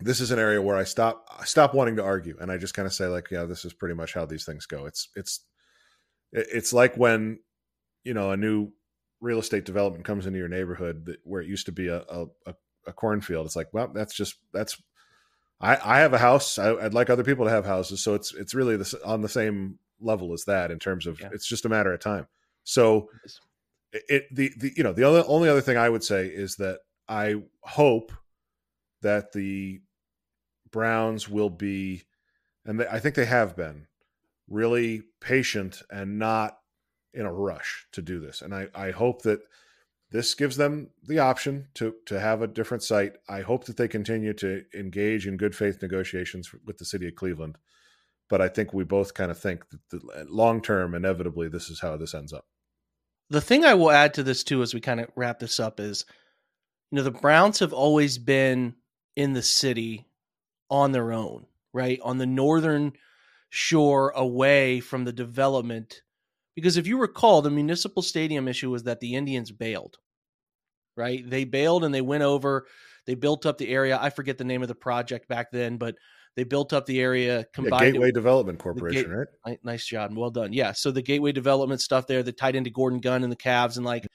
this 0.00 0.20
is 0.20 0.30
an 0.30 0.38
area 0.38 0.62
where 0.62 0.76
I 0.76 0.84
stop 0.84 1.26
I 1.38 1.44
stop 1.44 1.74
wanting 1.74 1.96
to 1.96 2.04
argue 2.04 2.36
and 2.40 2.50
I 2.50 2.56
just 2.56 2.74
kind 2.74 2.86
of 2.86 2.94
say 2.94 3.06
like, 3.06 3.30
yeah, 3.30 3.44
this 3.44 3.64
is 3.64 3.74
pretty 3.74 3.94
much 3.94 4.14
how 4.14 4.24
these 4.24 4.44
things 4.44 4.66
go. 4.66 4.86
It's 4.86 5.08
it's 5.14 5.40
it's 6.32 6.72
like 6.72 6.96
when 6.96 7.40
you 8.04 8.14
know 8.14 8.30
a 8.30 8.36
new 8.36 8.72
real 9.20 9.38
estate 9.38 9.64
development 9.64 10.04
comes 10.04 10.26
into 10.26 10.38
your 10.38 10.48
neighborhood 10.48 11.06
that, 11.06 11.18
where 11.24 11.40
it 11.40 11.48
used 11.48 11.66
to 11.66 11.72
be 11.72 11.88
a, 11.88 12.02
a, 12.08 12.26
a 12.86 12.92
cornfield. 12.92 13.46
It's 13.46 13.56
like, 13.56 13.68
well, 13.72 13.90
that's 13.92 14.14
just 14.14 14.36
that's 14.52 14.80
I, 15.60 15.78
I 15.82 16.00
have 16.00 16.12
a 16.12 16.18
house. 16.18 16.58
I, 16.58 16.72
would 16.72 16.94
like 16.94 17.10
other 17.10 17.24
people 17.24 17.44
to 17.44 17.50
have 17.50 17.64
houses, 17.64 18.02
so 18.02 18.14
it's 18.14 18.34
it's 18.34 18.54
really 18.54 18.76
this, 18.76 18.94
on 18.94 19.20
the 19.20 19.28
same 19.28 19.78
level 20.00 20.32
as 20.32 20.44
that 20.44 20.70
in 20.70 20.78
terms 20.78 21.06
of 21.06 21.20
yeah. 21.20 21.30
it's 21.32 21.46
just 21.46 21.64
a 21.64 21.68
matter 21.68 21.92
of 21.92 22.00
time. 22.00 22.26
So 22.64 23.08
it, 23.92 24.24
the 24.34 24.52
the 24.58 24.72
you 24.76 24.82
know 24.82 24.92
the 24.92 25.04
other 25.04 25.24
only 25.26 25.48
other 25.48 25.60
thing 25.60 25.76
I 25.76 25.88
would 25.88 26.04
say 26.04 26.26
is 26.26 26.56
that 26.56 26.80
I 27.08 27.36
hope 27.62 28.12
that 29.02 29.32
the 29.32 29.80
Browns 30.70 31.28
will 31.28 31.50
be, 31.50 32.02
and 32.64 32.80
they, 32.80 32.86
I 32.88 32.98
think 32.98 33.14
they 33.14 33.26
have 33.26 33.54
been, 33.54 33.86
really 34.48 35.02
patient 35.20 35.82
and 35.90 36.18
not 36.18 36.58
in 37.12 37.26
a 37.26 37.32
rush 37.32 37.86
to 37.92 38.02
do 38.02 38.18
this. 38.18 38.42
And 38.42 38.54
I, 38.54 38.68
I 38.74 38.90
hope 38.90 39.22
that 39.22 39.40
this 40.10 40.34
gives 40.34 40.56
them 40.56 40.90
the 41.02 41.18
option 41.18 41.68
to 41.74 41.94
to 42.06 42.20
have 42.20 42.42
a 42.42 42.46
different 42.46 42.82
site. 42.82 43.14
I 43.28 43.40
hope 43.40 43.64
that 43.64 43.76
they 43.76 43.88
continue 43.88 44.32
to 44.34 44.64
engage 44.74 45.26
in 45.26 45.36
good 45.36 45.54
faith 45.54 45.82
negotiations 45.82 46.52
with 46.64 46.78
the 46.78 46.84
city 46.84 47.08
of 47.08 47.14
Cleveland. 47.14 47.58
But 48.30 48.40
I 48.40 48.48
think 48.48 48.72
we 48.72 48.84
both 48.84 49.14
kind 49.14 49.30
of 49.30 49.38
think 49.38 49.64
that 49.90 50.02
uh, 50.02 50.24
long 50.28 50.62
term, 50.62 50.94
inevitably, 50.94 51.48
this 51.48 51.68
is 51.68 51.80
how 51.80 51.96
this 51.96 52.14
ends 52.14 52.32
up. 52.32 52.46
The 53.30 53.40
thing 53.40 53.64
I 53.64 53.74
will 53.74 53.90
add 53.90 54.14
to 54.14 54.22
this 54.22 54.44
too, 54.44 54.62
as 54.62 54.74
we 54.74 54.80
kind 54.80 55.00
of 55.00 55.10
wrap 55.16 55.38
this 55.40 55.58
up, 55.58 55.80
is 55.80 56.04
you 56.90 56.96
know 56.96 57.02
the 57.02 57.10
Browns 57.10 57.58
have 57.58 57.72
always 57.72 58.18
been 58.18 58.76
in 59.16 59.32
the 59.32 59.42
city 59.42 60.06
on 60.70 60.92
their 60.92 61.12
own, 61.12 61.46
right? 61.72 61.98
On 62.02 62.18
the 62.18 62.26
northern 62.26 62.92
shore 63.50 64.10
away 64.10 64.80
from 64.80 65.04
the 65.04 65.12
development. 65.12 66.02
Because 66.54 66.76
if 66.76 66.86
you 66.86 66.98
recall, 66.98 67.42
the 67.42 67.50
municipal 67.50 68.02
stadium 68.02 68.48
issue 68.48 68.70
was 68.70 68.84
that 68.84 69.00
the 69.00 69.14
Indians 69.14 69.50
bailed, 69.50 69.96
right? 70.96 71.28
They 71.28 71.44
bailed 71.44 71.84
and 71.84 71.94
they 71.94 72.00
went 72.00 72.22
over, 72.22 72.66
they 73.06 73.14
built 73.14 73.46
up 73.46 73.58
the 73.58 73.68
area. 73.68 73.98
I 74.00 74.10
forget 74.10 74.38
the 74.38 74.44
name 74.44 74.62
of 74.62 74.68
the 74.68 74.74
project 74.74 75.28
back 75.28 75.50
then, 75.50 75.76
but 75.76 75.96
they 76.36 76.44
built 76.44 76.72
up 76.72 76.86
the 76.86 77.00
area 77.00 77.46
combined 77.52 77.86
yeah, 77.86 77.92
Gateway 77.92 78.12
Development 78.12 78.58
Corporation, 78.58 79.10
Gate, 79.10 79.28
right? 79.46 79.58
Nice 79.62 79.86
job. 79.86 80.16
Well 80.16 80.30
done. 80.30 80.52
Yeah. 80.52 80.72
So 80.72 80.90
the 80.90 81.02
Gateway 81.02 81.32
Development 81.32 81.80
stuff 81.80 82.06
there 82.06 82.22
that 82.22 82.36
tied 82.36 82.56
into 82.56 82.70
Gordon 82.70 83.00
Gund 83.00 83.24
and 83.24 83.32
the 83.32 83.36
Cavs 83.36 83.76
and 83.76 83.86
like 83.86 84.06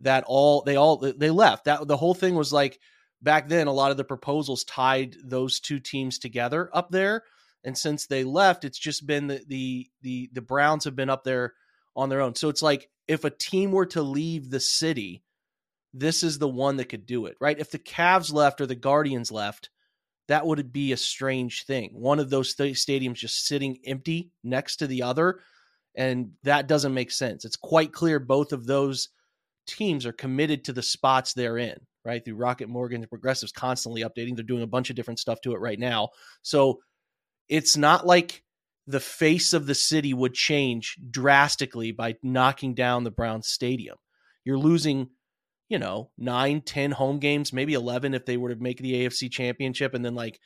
that 0.00 0.24
all 0.26 0.62
they 0.62 0.76
all 0.76 0.96
they 0.96 1.30
left. 1.30 1.64
That 1.64 1.86
the 1.86 1.96
whole 1.96 2.14
thing 2.14 2.34
was 2.34 2.52
like 2.52 2.78
back 3.22 3.48
then 3.48 3.66
a 3.66 3.72
lot 3.72 3.90
of 3.90 3.96
the 3.96 4.04
proposals 4.04 4.64
tied 4.64 5.16
those 5.24 5.60
two 5.60 5.80
teams 5.80 6.18
together 6.18 6.70
up 6.72 6.90
there 6.90 7.24
and 7.64 7.76
since 7.76 8.06
they 8.06 8.24
left 8.24 8.64
it's 8.64 8.78
just 8.78 9.06
been 9.06 9.26
the 9.26 9.42
the 9.48 9.88
the, 10.02 10.30
the 10.32 10.42
browns 10.42 10.84
have 10.84 10.96
been 10.96 11.10
up 11.10 11.24
there 11.24 11.54
on 11.98 12.08
their 12.08 12.20
own 12.20 12.34
so 12.34 12.48
it's 12.48 12.62
like 12.62 12.88
if 13.06 13.24
a 13.24 13.30
team 13.30 13.72
were 13.72 13.86
to 13.86 14.02
leave 14.02 14.50
the 14.50 14.60
city 14.60 15.22
this 15.94 16.22
is 16.22 16.38
the 16.38 16.48
one 16.48 16.76
that 16.76 16.88
could 16.88 17.06
do 17.06 17.26
it 17.26 17.36
right 17.40 17.58
if 17.58 17.70
the 17.70 17.78
Cavs 17.78 18.32
left 18.32 18.60
or 18.60 18.66
the 18.66 18.74
Guardians 18.74 19.30
left 19.30 19.70
that 20.28 20.46
would 20.46 20.72
be 20.72 20.92
a 20.92 20.96
strange 20.96 21.64
thing 21.64 21.90
one 21.92 22.18
of 22.18 22.30
those 22.30 22.54
st- 22.54 22.76
stadiums 22.76 23.14
just 23.14 23.46
sitting 23.46 23.78
empty 23.84 24.30
next 24.42 24.76
to 24.76 24.86
the 24.86 25.02
other 25.02 25.40
and 25.94 26.30
that 26.44 26.68
doesn't 26.68 26.94
make 26.94 27.10
sense 27.10 27.44
it's 27.44 27.56
quite 27.56 27.92
clear 27.92 28.18
both 28.18 28.52
of 28.52 28.66
those 28.66 29.08
teams 29.66 30.06
are 30.06 30.12
committed 30.12 30.64
to 30.64 30.72
the 30.72 30.82
spots 30.82 31.34
they're 31.34 31.58
in 31.58 31.78
right? 32.08 32.24
Through 32.24 32.36
Rocket 32.36 32.70
Mortgage, 32.70 33.08
Progressive's 33.10 33.52
constantly 33.52 34.02
updating. 34.02 34.34
They're 34.34 34.42
doing 34.42 34.62
a 34.62 34.66
bunch 34.66 34.88
of 34.88 34.96
different 34.96 35.20
stuff 35.20 35.42
to 35.42 35.52
it 35.52 35.60
right 35.60 35.78
now. 35.78 36.08
So 36.40 36.80
it's 37.48 37.76
not 37.76 38.06
like 38.06 38.42
the 38.88 39.00
face 39.00 39.52
of 39.52 39.66
the 39.66 39.74
city 39.74 40.12
would 40.12 40.34
change 40.34 40.96
drastically 41.10 41.92
by 41.92 42.16
knocking 42.22 42.74
down 42.74 43.04
the 43.04 43.10
Browns 43.12 43.46
stadium. 43.46 43.96
You're 44.44 44.58
losing 44.58 45.10
you 45.68 45.78
know, 45.78 46.10
nine, 46.16 46.62
ten 46.62 46.90
home 46.90 47.18
games, 47.18 47.52
maybe 47.52 47.74
11 47.74 48.14
if 48.14 48.24
they 48.24 48.36
were 48.36 48.54
to 48.54 48.56
make 48.56 48.78
the 48.78 49.06
AFC 49.06 49.30
championship 49.30 49.94
and 49.94 50.04
then 50.04 50.14
like 50.14 50.40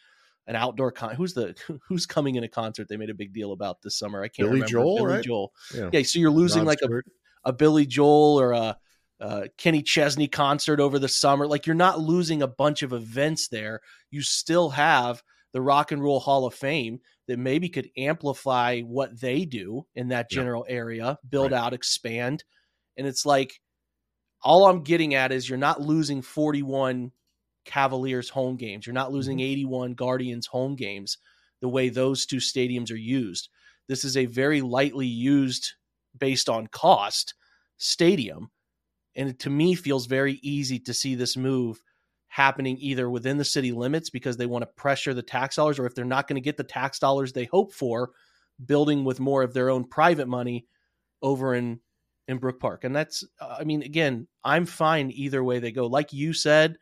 an 0.48 0.57
outdoor 0.57 0.90
con 0.90 1.14
who's 1.14 1.35
the 1.35 1.55
who's 1.88 2.07
coming 2.07 2.35
in 2.35 2.42
a 2.42 2.48
concert 2.48 2.88
they 2.88 2.96
made 2.96 3.11
a 3.11 3.14
big 3.14 3.33
deal 3.33 3.52
about 3.52 3.81
this 3.83 3.96
summer. 3.96 4.22
I 4.22 4.28
can't 4.28 4.48
Billy 4.48 4.62
remember. 4.62 4.66
Joel, 4.66 4.96
Billy 4.96 5.14
right? 5.14 5.24
Joel. 5.24 5.52
Yeah. 5.74 5.90
Yeah, 5.92 6.02
so 6.02 6.18
you're 6.18 6.31
losing 6.31 6.64
like 6.64 6.81
a, 6.83 6.88
a 7.44 7.52
Billy 7.52 7.87
Joel 7.87 8.40
or 8.40 8.52
a, 8.52 8.76
uh 9.20 9.44
Kenny 9.57 9.83
Chesney 9.83 10.26
concert 10.26 10.81
over 10.81 10.98
the 10.98 11.09
summer. 11.09 11.46
Like 11.46 11.66
you're 11.66 11.76
not 11.76 12.00
losing 12.00 12.42
a 12.42 12.48
bunch 12.48 12.83
of 12.83 12.92
events 12.92 13.46
there. 13.46 13.81
You 14.11 14.22
still 14.22 14.70
have 14.70 15.22
the 15.52 15.62
Rock 15.62 15.92
and 15.92 16.02
Roll 16.02 16.18
Hall 16.18 16.46
of 16.46 16.55
Fame 16.55 16.98
that 17.28 17.38
maybe 17.38 17.68
could 17.68 17.90
amplify 17.96 18.80
what 18.80 19.20
they 19.20 19.44
do 19.44 19.87
in 19.94 20.08
that 20.08 20.26
Yeah. 20.30 20.37
general 20.37 20.66
area, 20.68 21.18
build 21.28 21.52
Right. 21.52 21.58
out, 21.61 21.72
expand. 21.72 22.44
And 22.96 23.06
it's 23.06 23.24
like 23.24 23.61
all 24.42 24.66
I'm 24.66 24.82
getting 24.82 25.14
at 25.14 25.32
is 25.32 25.48
you're 25.48 25.58
not 25.58 25.80
losing 25.80 26.20
41 26.20 27.12
Cavaliers 27.64 28.28
home 28.28 28.56
games. 28.56 28.87
You're 28.87 28.94
not 28.94 29.12
losing 29.12 29.38
mm-hmm. 29.38 29.52
81 29.52 29.94
Guardians 29.94 30.46
home 30.48 30.74
games 30.74 31.18
the 31.61 31.68
way 31.68 31.88
those 31.88 32.26
two 32.26 32.38
stadiums 32.38 32.90
are 32.90 32.96
used. 32.96 33.48
This 33.87 34.04
is 34.04 34.16
a 34.16 34.26
very 34.26 34.61
lightly 34.61 35.06
used 35.06 35.74
based 36.18 36.48
on 36.48 36.66
cost 36.66 37.35
stadium. 37.76 38.50
And 39.14 39.28
it, 39.28 39.38
to 39.40 39.50
me 39.50 39.74
feels 39.74 40.06
very 40.06 40.40
easy 40.42 40.80
to 40.80 40.92
see 40.94 41.14
this 41.14 41.37
move 41.37 41.82
happening 42.32 42.78
either 42.80 43.10
within 43.10 43.36
the 43.36 43.44
city 43.44 43.72
limits 43.72 44.08
because 44.08 44.38
they 44.38 44.46
want 44.46 44.62
to 44.62 44.66
pressure 44.66 45.12
the 45.12 45.22
tax 45.22 45.56
dollars, 45.56 45.78
or 45.78 45.84
if 45.84 45.94
they're 45.94 46.04
not 46.06 46.26
going 46.26 46.36
to 46.36 46.44
get 46.44 46.56
the 46.56 46.64
tax 46.64 46.98
dollars 46.98 47.34
they 47.34 47.44
hope 47.44 47.74
for, 47.74 48.10
building 48.64 49.04
with 49.04 49.20
more 49.20 49.42
of 49.42 49.52
their 49.52 49.68
own 49.68 49.84
private 49.84 50.26
money 50.26 50.66
over 51.20 51.54
in 51.54 51.78
in 52.26 52.38
Brook 52.38 52.58
Park. 52.58 52.84
And 52.84 52.96
that's 52.96 53.22
uh, 53.38 53.56
I 53.60 53.64
mean 53.64 53.82
again, 53.82 54.28
I'm 54.42 54.64
fine 54.64 55.10
either 55.12 55.44
way 55.44 55.58
they 55.58 55.72
go. 55.72 55.86
Like 55.86 56.14
you 56.14 56.32
said, 56.32 56.76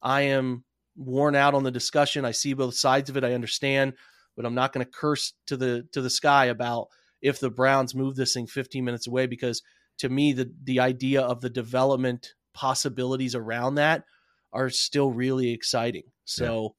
I 0.00 0.22
am 0.22 0.64
worn 0.96 1.34
out 1.34 1.52
on 1.52 1.62
the 1.62 1.70
discussion. 1.70 2.24
I 2.24 2.30
see 2.30 2.54
both 2.54 2.74
sides 2.74 3.10
of 3.10 3.18
it. 3.18 3.24
I 3.24 3.34
understand, 3.34 3.92
but 4.34 4.46
I'm 4.46 4.54
not 4.54 4.72
going 4.72 4.84
to 4.84 4.90
curse 4.90 5.34
to 5.48 5.58
the 5.58 5.86
to 5.92 6.00
the 6.00 6.08
sky 6.08 6.46
about 6.46 6.86
if 7.20 7.38
the 7.38 7.50
Browns 7.50 7.94
move 7.94 8.16
this 8.16 8.32
thing 8.32 8.46
15 8.46 8.82
minutes 8.82 9.06
away 9.06 9.26
because 9.26 9.62
to 9.98 10.08
me 10.08 10.32
the 10.32 10.50
the 10.64 10.80
idea 10.80 11.20
of 11.20 11.42
the 11.42 11.50
development 11.50 12.32
possibilities 12.54 13.34
around 13.34 13.74
that 13.74 14.04
are 14.56 14.70
still 14.70 15.10
really 15.10 15.50
exciting. 15.50 16.04
So 16.24 16.74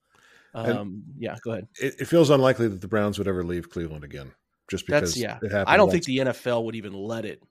And- 0.53 0.71
um 0.77 1.03
yeah, 1.17 1.35
go 1.43 1.51
ahead. 1.51 1.67
It, 1.81 1.95
it 2.01 2.05
feels 2.05 2.29
unlikely 2.29 2.67
that 2.69 2.81
the 2.81 2.87
Browns 2.87 3.17
would 3.19 3.27
ever 3.27 3.43
leave 3.43 3.69
Cleveland 3.69 4.03
again, 4.03 4.31
just 4.69 4.85
because 4.85 5.13
That's 5.13 5.17
yeah. 5.17 5.37
it 5.41 5.51
happened. 5.51 5.69
I 5.73 5.77
don't 5.77 5.87
once. 5.87 6.05
think 6.05 6.05
the 6.05 6.31
NFL 6.31 6.63
would 6.65 6.75
even 6.75 6.93
let 6.93 7.23
it. 7.25 7.41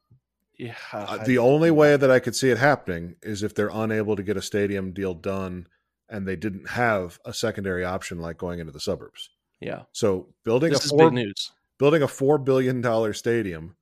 Yeah, 0.58 0.74
Uh, 0.92 1.22
the 1.24 1.36
only 1.38 1.70
way 1.70 1.96
that 1.98 2.10
I 2.10 2.18
could 2.18 2.34
see 2.34 2.48
it 2.50 2.56
happening 2.58 3.16
is 3.22 3.42
if 3.42 3.54
they're 3.54 3.70
unable 3.72 4.16
to 4.16 4.22
get 4.22 4.38
a 4.38 4.42
stadium 4.42 4.92
deal 4.92 5.12
done 5.14 5.66
and 6.08 6.26
they 6.26 6.34
didn't 6.36 6.68
have 6.70 7.18
a 7.26 7.34
secondary 7.34 7.84
option 7.84 8.18
like 8.20 8.38
going 8.38 8.58
into 8.58 8.72
the 8.72 8.80
suburbs. 8.80 9.28
yeah. 9.60 9.82
So 9.92 10.32
building 10.44 10.70
This 10.72 10.80
a 10.80 10.84
is 10.84 10.90
four, 10.90 11.10
big 11.10 11.12
news. 11.24 11.52
building 11.78 12.02
a 12.02 12.08
four 12.08 12.38
billion 12.38 12.80
dollar 12.80 13.12
stadium 13.12 13.76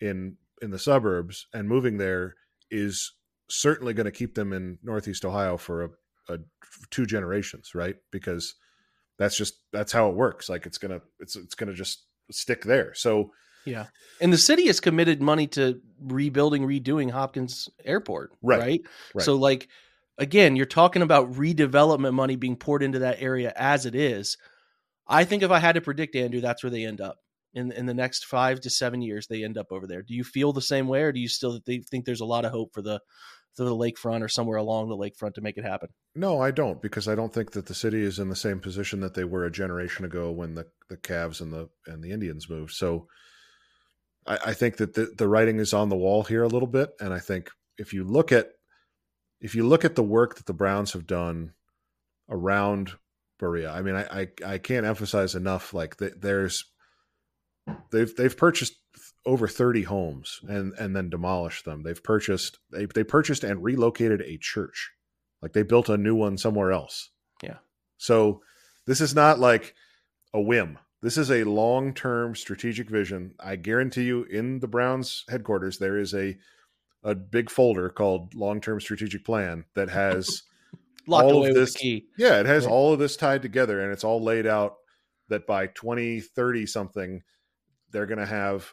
in 0.00 0.36
in 0.62 0.70
the 0.70 0.78
suburbs 0.78 1.48
and 1.52 1.68
moving 1.68 1.98
there 1.98 2.36
is 2.70 3.12
certainly 3.48 3.94
going 3.94 4.06
to 4.06 4.10
keep 4.10 4.34
them 4.34 4.52
in 4.52 4.78
Northeast 4.82 5.24
Ohio 5.24 5.56
for 5.56 5.84
a, 5.84 5.88
a 6.34 6.38
two 6.90 7.06
generations, 7.06 7.74
right? 7.74 7.96
Because 8.10 8.54
that's 9.18 9.36
just 9.36 9.54
that's 9.72 9.92
how 9.92 10.08
it 10.08 10.16
works. 10.16 10.48
Like 10.48 10.66
it's 10.66 10.78
gonna 10.78 11.00
it's 11.20 11.36
it's 11.36 11.54
gonna 11.54 11.74
just 11.74 12.04
stick 12.30 12.64
there. 12.64 12.94
So 12.94 13.30
Yeah. 13.64 13.86
And 14.20 14.32
the 14.32 14.38
city 14.38 14.66
has 14.66 14.80
committed 14.80 15.22
money 15.22 15.46
to 15.48 15.80
rebuilding, 16.00 16.66
redoing 16.66 17.10
Hopkins 17.10 17.68
Airport. 17.84 18.32
Right. 18.42 18.60
Right. 18.60 18.80
Right. 19.14 19.24
So, 19.24 19.36
like, 19.36 19.68
again, 20.18 20.56
you're 20.56 20.66
talking 20.66 21.02
about 21.02 21.32
redevelopment 21.32 22.14
money 22.14 22.36
being 22.36 22.56
poured 22.56 22.82
into 22.82 23.00
that 23.00 23.20
area 23.20 23.52
as 23.56 23.86
it 23.86 23.94
is. 23.94 24.36
I 25.06 25.24
think 25.24 25.42
if 25.42 25.50
I 25.50 25.58
had 25.58 25.74
to 25.74 25.80
predict, 25.80 26.16
Andrew, 26.16 26.40
that's 26.40 26.62
where 26.62 26.70
they 26.70 26.84
end 26.84 27.00
up. 27.00 27.18
In, 27.54 27.70
in 27.72 27.84
the 27.84 27.94
next 27.94 28.24
five 28.24 28.60
to 28.62 28.70
seven 28.70 29.02
years, 29.02 29.26
they 29.26 29.44
end 29.44 29.58
up 29.58 29.72
over 29.72 29.86
there. 29.86 30.02
Do 30.02 30.14
you 30.14 30.24
feel 30.24 30.52
the 30.52 30.62
same 30.62 30.88
way, 30.88 31.02
or 31.02 31.12
do 31.12 31.20
you 31.20 31.28
still 31.28 31.60
think 31.66 32.04
there's 32.04 32.22
a 32.22 32.26
lot 32.26 32.46
of 32.46 32.52
hope 32.52 32.72
for 32.72 32.82
the 32.82 33.00
for 33.54 33.64
the 33.64 33.76
lakefront 33.76 34.22
or 34.22 34.28
somewhere 34.28 34.56
along 34.56 34.88
the 34.88 34.96
lakefront 34.96 35.34
to 35.34 35.42
make 35.42 35.58
it 35.58 35.64
happen? 35.64 35.90
No, 36.14 36.40
I 36.40 36.50
don't 36.50 36.80
because 36.80 37.08
I 37.08 37.14
don't 37.14 37.32
think 37.32 37.52
that 37.52 37.66
the 37.66 37.74
city 37.74 38.02
is 38.02 38.18
in 38.18 38.28
the 38.28 38.36
same 38.36 38.60
position 38.60 39.00
that 39.00 39.14
they 39.14 39.24
were 39.24 39.44
a 39.44 39.50
generation 39.50 40.04
ago 40.04 40.30
when 40.30 40.54
the 40.54 40.66
the 40.88 40.96
Cavs 40.96 41.40
and 41.40 41.52
the 41.52 41.68
and 41.86 42.02
the 42.02 42.12
Indians 42.12 42.48
moved. 42.48 42.72
So 42.72 43.08
I, 44.26 44.38
I 44.46 44.54
think 44.54 44.76
that 44.78 44.94
the, 44.94 45.12
the 45.16 45.28
writing 45.28 45.58
is 45.58 45.72
on 45.72 45.88
the 45.88 45.96
wall 45.96 46.24
here 46.24 46.42
a 46.42 46.48
little 46.48 46.68
bit, 46.68 46.90
and 47.00 47.12
I 47.12 47.18
think 47.18 47.50
if 47.78 47.92
you 47.92 48.04
look 48.04 48.32
at 48.32 48.50
if 49.40 49.54
you 49.54 49.66
look 49.66 49.84
at 49.84 49.96
the 49.96 50.02
work 50.02 50.36
that 50.36 50.46
the 50.46 50.54
Browns 50.54 50.92
have 50.92 51.06
done 51.06 51.52
around 52.30 52.92
Berea, 53.38 53.70
I 53.70 53.82
mean, 53.82 53.96
I 53.96 54.04
I, 54.10 54.28
I 54.54 54.58
can't 54.58 54.86
emphasize 54.86 55.34
enough. 55.34 55.74
Like 55.74 55.98
th- 55.98 56.14
there's 56.18 56.71
they've 57.90 58.14
they've 58.16 58.36
purchased 58.36 58.74
over 59.24 59.46
30 59.46 59.82
homes 59.84 60.40
and 60.48 60.72
and 60.78 60.96
then 60.96 61.10
demolished 61.10 61.64
them. 61.64 61.82
They've 61.82 62.02
purchased 62.02 62.58
they 62.70 62.86
they 62.86 63.04
purchased 63.04 63.44
and 63.44 63.62
relocated 63.62 64.20
a 64.22 64.38
church. 64.38 64.90
Like 65.40 65.52
they 65.52 65.62
built 65.62 65.88
a 65.88 65.96
new 65.96 66.14
one 66.14 66.38
somewhere 66.38 66.72
else. 66.72 67.10
Yeah. 67.42 67.58
So 67.98 68.42
this 68.86 69.00
is 69.00 69.14
not 69.14 69.38
like 69.38 69.74
a 70.32 70.40
whim. 70.40 70.78
This 71.02 71.18
is 71.18 71.32
a 71.32 71.42
long-term 71.42 72.36
strategic 72.36 72.88
vision. 72.88 73.34
I 73.40 73.56
guarantee 73.56 74.04
you 74.04 74.22
in 74.22 74.60
the 74.60 74.68
Browns 74.68 75.24
headquarters 75.28 75.78
there 75.78 75.98
is 75.98 76.14
a 76.14 76.36
a 77.04 77.14
big 77.16 77.50
folder 77.50 77.88
called 77.88 78.34
long-term 78.34 78.80
strategic 78.80 79.24
plan 79.24 79.64
that 79.74 79.90
has 79.90 80.42
All 81.24 81.42
of 81.48 81.54
this- 81.54 81.74
yeah, 82.16 82.38
it 82.38 82.46
has 82.46 82.64
all 82.64 82.92
of 82.92 83.00
this 83.00 83.16
tied 83.16 83.42
together 83.42 83.82
and 83.82 83.92
it's 83.92 84.04
all 84.04 84.22
laid 84.22 84.46
out 84.46 84.76
that 85.28 85.46
by 85.48 85.66
2030 85.66 86.66
something 86.66 87.22
they're 87.92 88.06
going 88.06 88.18
to 88.18 88.26
have 88.26 88.72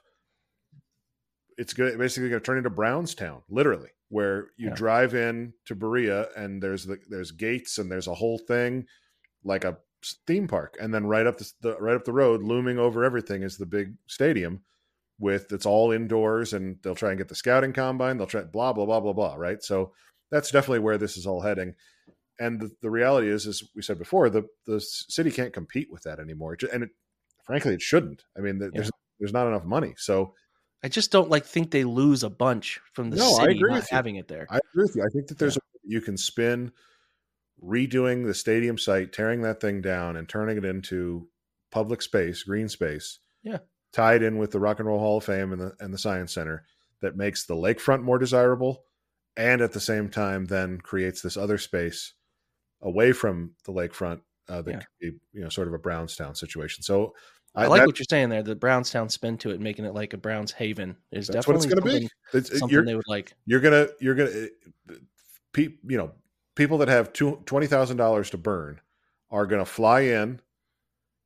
it's 1.57 1.73
basically 1.73 2.29
going 2.29 2.39
to 2.41 2.45
turn 2.45 2.57
into 2.57 2.69
Brownstown 2.69 3.41
literally 3.49 3.89
where 4.09 4.47
you 4.57 4.69
Yeah. 4.69 4.75
drive 4.75 5.13
in 5.13 5.53
to 5.65 5.75
Berea 5.75 6.29
and 6.35 6.63
there's 6.63 6.85
the 6.85 6.97
there's 7.09 7.31
gates 7.31 7.77
and 7.77 7.91
there's 7.91 8.07
a 8.07 8.13
whole 8.13 8.37
thing 8.39 8.87
like 9.43 9.63
a 9.65 9.77
theme 10.25 10.47
park. 10.47 10.77
And 10.79 10.93
then 10.93 11.05
right 11.05 11.27
up 11.27 11.37
the, 11.37 11.51
the 11.61 11.77
right 11.79 11.95
up 11.95 12.05
the 12.05 12.13
road 12.13 12.41
looming 12.41 12.79
over 12.79 13.03
everything 13.03 13.43
is 13.43 13.57
the 13.57 13.65
big 13.65 13.93
stadium 14.07 14.63
with 15.19 15.51
it's 15.51 15.65
all 15.65 15.91
indoors 15.91 16.53
and 16.53 16.77
they'll 16.81 16.95
try 16.95 17.09
and 17.09 17.17
get 17.17 17.27
the 17.27 17.35
scouting 17.35 17.73
combine 17.73 18.17
they'll 18.17 18.25
try 18.25 18.41
blah 18.41 18.71
blah 18.71 18.85
blah 18.85 19.01
blah 19.01 19.13
blah 19.13 19.35
right? 19.35 19.61
So 19.61 19.93
that's 20.31 20.51
definitely 20.51 20.79
where 20.79 20.97
this 20.97 21.17
is 21.17 21.27
all 21.27 21.41
heading. 21.41 21.75
And 22.39 22.61
the, 22.61 22.71
the 22.81 22.89
reality 22.89 23.27
is 23.27 23.45
as 23.45 23.63
we 23.75 23.81
said 23.81 23.99
before 23.99 24.29
the 24.29 24.47
the 24.65 24.79
city 24.79 25.29
can't 25.29 25.53
compete 25.53 25.91
with 25.91 26.03
that 26.03 26.19
anymore. 26.19 26.55
And 26.73 26.83
it, 26.83 26.89
frankly 27.45 27.73
it 27.73 27.81
shouldn't. 27.81 28.23
I 28.37 28.39
mean 28.39 28.59
th- 28.59 28.71
there's 28.73 28.91
there's 29.19 29.33
not 29.33 29.47
enough 29.47 29.65
money 29.65 29.93
so 29.97 30.33
I 30.81 30.87
just 30.87 31.11
don't 31.11 31.29
like 31.29 31.45
think 31.45 31.71
they 31.71 31.83
lose 31.83 32.23
a 32.23 32.29
bunch 32.29 32.79
from 32.93 33.09
the 33.09 33.17
No, 33.17 33.33
I 33.35 33.43
city 33.43 33.57
agree 33.57 33.69
not 33.71 33.75
with 33.81 33.91
you. 33.91 33.95
having 33.97 34.15
it 34.15 34.27
there. 34.29 34.47
I 34.49 34.59
agree 34.71 34.83
with 34.83 34.95
you. 34.95 35.03
I 35.03 35.09
think 35.13 35.27
that 35.27 35.37
there's 35.37 35.57
a, 35.57 35.59
you 35.83 35.99
can 35.99 36.15
spin 36.15 36.71
redoing 37.63 38.25
the 38.25 38.33
stadium 38.33 38.77
site, 38.77 39.11
tearing 39.11 39.41
that 39.41 39.59
thing 39.59 39.81
down, 39.81 40.15
and 40.15 40.27
turning 40.29 40.57
it 40.57 40.63
into 40.65 41.27
public 41.71 42.01
space, 42.01 42.43
green 42.43 42.69
space. 42.69 43.19
Yeah. 43.43 43.57
Tied 43.91 44.23
in 44.23 44.37
with 44.37 44.51
the 44.51 44.59
Rock 44.61 44.79
and 44.79 44.87
Roll 44.87 44.99
Hall 44.99 45.17
of 45.17 45.25
Fame 45.25 45.51
and 45.51 45.59
the 45.61 45.73
and 45.79 45.93
the 45.93 45.97
Science 45.97 46.33
Center 46.33 46.63
that 47.01 47.17
makes 47.17 47.45
the 47.45 47.55
lakefront 47.55 48.03
more 48.03 48.17
desirable, 48.17 48.83
and 49.35 49.61
at 49.61 49.73
the 49.73 49.79
same 49.81 50.09
time 50.09 50.45
then 50.45 50.79
creates 50.79 51.21
this 51.21 51.35
other 51.37 51.57
space 51.57 52.13
away 52.81 53.11
from 53.11 53.51
the 53.65 53.73
lakefront 53.73 54.21
uh, 54.47 54.61
that 54.61 54.71
Yeah. 54.71 54.77
could 54.77 54.87
be 55.01 55.11
you 55.33 55.41
know 55.41 55.49
sort 55.49 55.67
of 55.67 55.73
a 55.73 55.79
Brownstown 55.79 56.35
situation. 56.35 56.83
So 56.83 57.13
I, 57.55 57.67
like 57.67 57.81
that- 57.81 57.87
what 57.87 57.99
you're 57.99 58.05
saying 58.09 58.29
there. 58.29 58.43
The 58.43 58.55
Brownstown 58.55 59.09
spin 59.09 59.37
to 59.39 59.49
it, 59.51 59.59
making 59.59 59.85
it 59.85 59.93
like 59.93 60.13
a 60.13 60.17
Browns 60.17 60.51
haven, 60.51 60.95
is 61.11 61.27
that's 61.27 61.47
what 61.47 61.55
it's 61.55 61.65
definitely 61.65 61.91
going 61.91 62.01
to 62.01 62.07
be. 62.07 62.09
something, 62.31 62.39
It's, 62.39 62.59
something 62.59 62.73
you're, 62.73 62.85
they 62.85 62.95
would 62.95 63.07
like. 63.07 63.33
you're 63.45 63.59
gonna 63.59 63.87
you're 63.99 64.15
gonna 64.15 64.47
pe- 65.53 65.75
you 65.87 65.97
know 65.97 66.11
people 66.55 66.77
that 66.79 66.87
have 66.87 67.11
two, 67.13 67.41
$20000 67.45 68.29
to 68.31 68.37
burn 68.37 68.81
are 69.31 69.45
gonna 69.45 69.65
fly 69.65 70.01
in 70.01 70.41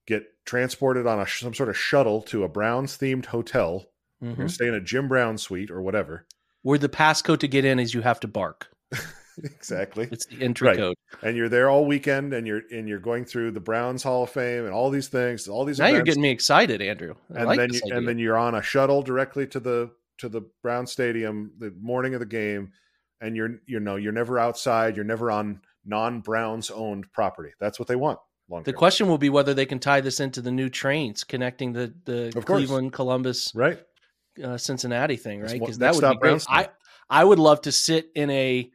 get 0.08 0.26
transported 0.46 1.08
on 1.08 1.20
a 1.20 1.28
some 1.28 1.54
sort 1.54 1.70
of 1.70 1.78
shuttle 1.78 2.22
to 2.22 2.44
a 2.44 2.50
browns 2.50 2.98
themed 2.98 3.26
hotel 3.28 3.86
You're 4.22 4.34
Mhm. 4.34 4.38
gonna 4.38 4.50
stay 4.50 4.68
in 4.68 4.74
a 4.74 4.82
jim 4.82 5.08
brown 5.08 5.38
suite 5.38 5.72
or 5.72 5.82
whatever 5.82 6.26
Where 6.62 6.78
the 6.78 6.90
passcode 6.90 7.40
to 7.40 7.48
get 7.48 7.64
in 7.66 7.80
is 7.80 7.94
you 7.94 8.02
have 8.02 8.20
to 8.22 8.28
bark. 8.28 8.70
exactly 9.44 10.08
It's 10.12 10.26
the 10.26 10.42
entry 10.42 10.68
Right. 10.70 10.78
code. 10.78 10.96
and 11.22 11.36
you're 11.38 11.50
there 11.50 11.70
all 11.70 11.86
weekend 11.86 12.34
and 12.34 12.46
you're 12.46 12.62
and 12.72 12.88
you're 12.88 13.00
going 13.00 13.26
through 13.26 13.52
the 13.52 13.60
browns 13.60 14.04
hall 14.04 14.24
of 14.24 14.30
fame 14.30 14.66
and 14.66 14.74
all 14.74 14.90
these 14.90 15.08
things 15.08 15.48
all 15.48 15.66
these 15.66 15.80
Now 15.80 15.88
you're 15.88 16.02
getting 16.04 16.22
me 16.22 16.30
excited, 16.30 16.82
Andrew. 16.82 17.16
I 17.34 17.40
and 17.40 17.46
like 17.48 17.58
then 17.60 17.74
you, 17.74 17.82
idea. 17.86 17.98
and 17.98 18.08
then 18.08 18.20
you're 18.20 18.38
on 18.38 18.56
a 18.56 18.62
shuttle 18.62 19.02
directly 19.02 19.48
to 19.48 19.60
the 19.60 19.92
to 20.20 20.30
the 20.30 20.42
Brown 20.62 20.86
Stadium 20.88 21.52
the 21.58 21.74
morning 21.82 22.14
of 22.14 22.20
the 22.20 22.26
game, 22.26 22.72
and 23.22 23.36
you're 23.36 23.60
you 23.66 23.80
know 23.80 23.96
you're 23.96 24.12
never 24.12 24.38
outside, 24.40 24.96
you're 24.96 25.06
never 25.06 25.32
on 25.32 25.62
non 25.86 26.22
Browns 26.22 26.70
owned 26.72 27.12
property. 27.14 27.52
That's 27.60 27.80
what 27.80 27.88
they 27.88 27.96
want. 27.96 28.20
The 28.50 28.72
term. 28.72 28.78
question 28.78 29.08
will 29.08 29.18
be 29.18 29.30
whether 29.30 29.54
they 29.56 29.66
can 29.66 29.80
tie 29.80 30.02
this 30.02 30.20
into 30.20 30.40
the 30.42 30.52
new 30.52 30.70
trains 30.70 31.24
connecting 31.24 31.74
the 31.74 31.94
the 32.06 32.28
Of 32.28 32.46
course. 32.46 32.46
Cleveland, 32.60 32.94
Columbus, 32.94 33.52
right? 33.56 33.80
uh, 34.44 34.58
Cincinnati 34.58 35.16
thing, 35.16 35.42
right? 35.42 35.60
Because 35.60 35.80
that 35.80 35.96
would 35.96 36.08
be 36.08 36.18
great. 36.18 36.44
I 36.48 36.70
I 37.10 37.24
would 37.24 37.40
love 37.40 37.62
to 37.62 37.72
sit 37.72 38.12
in 38.16 38.30
a 38.30 38.72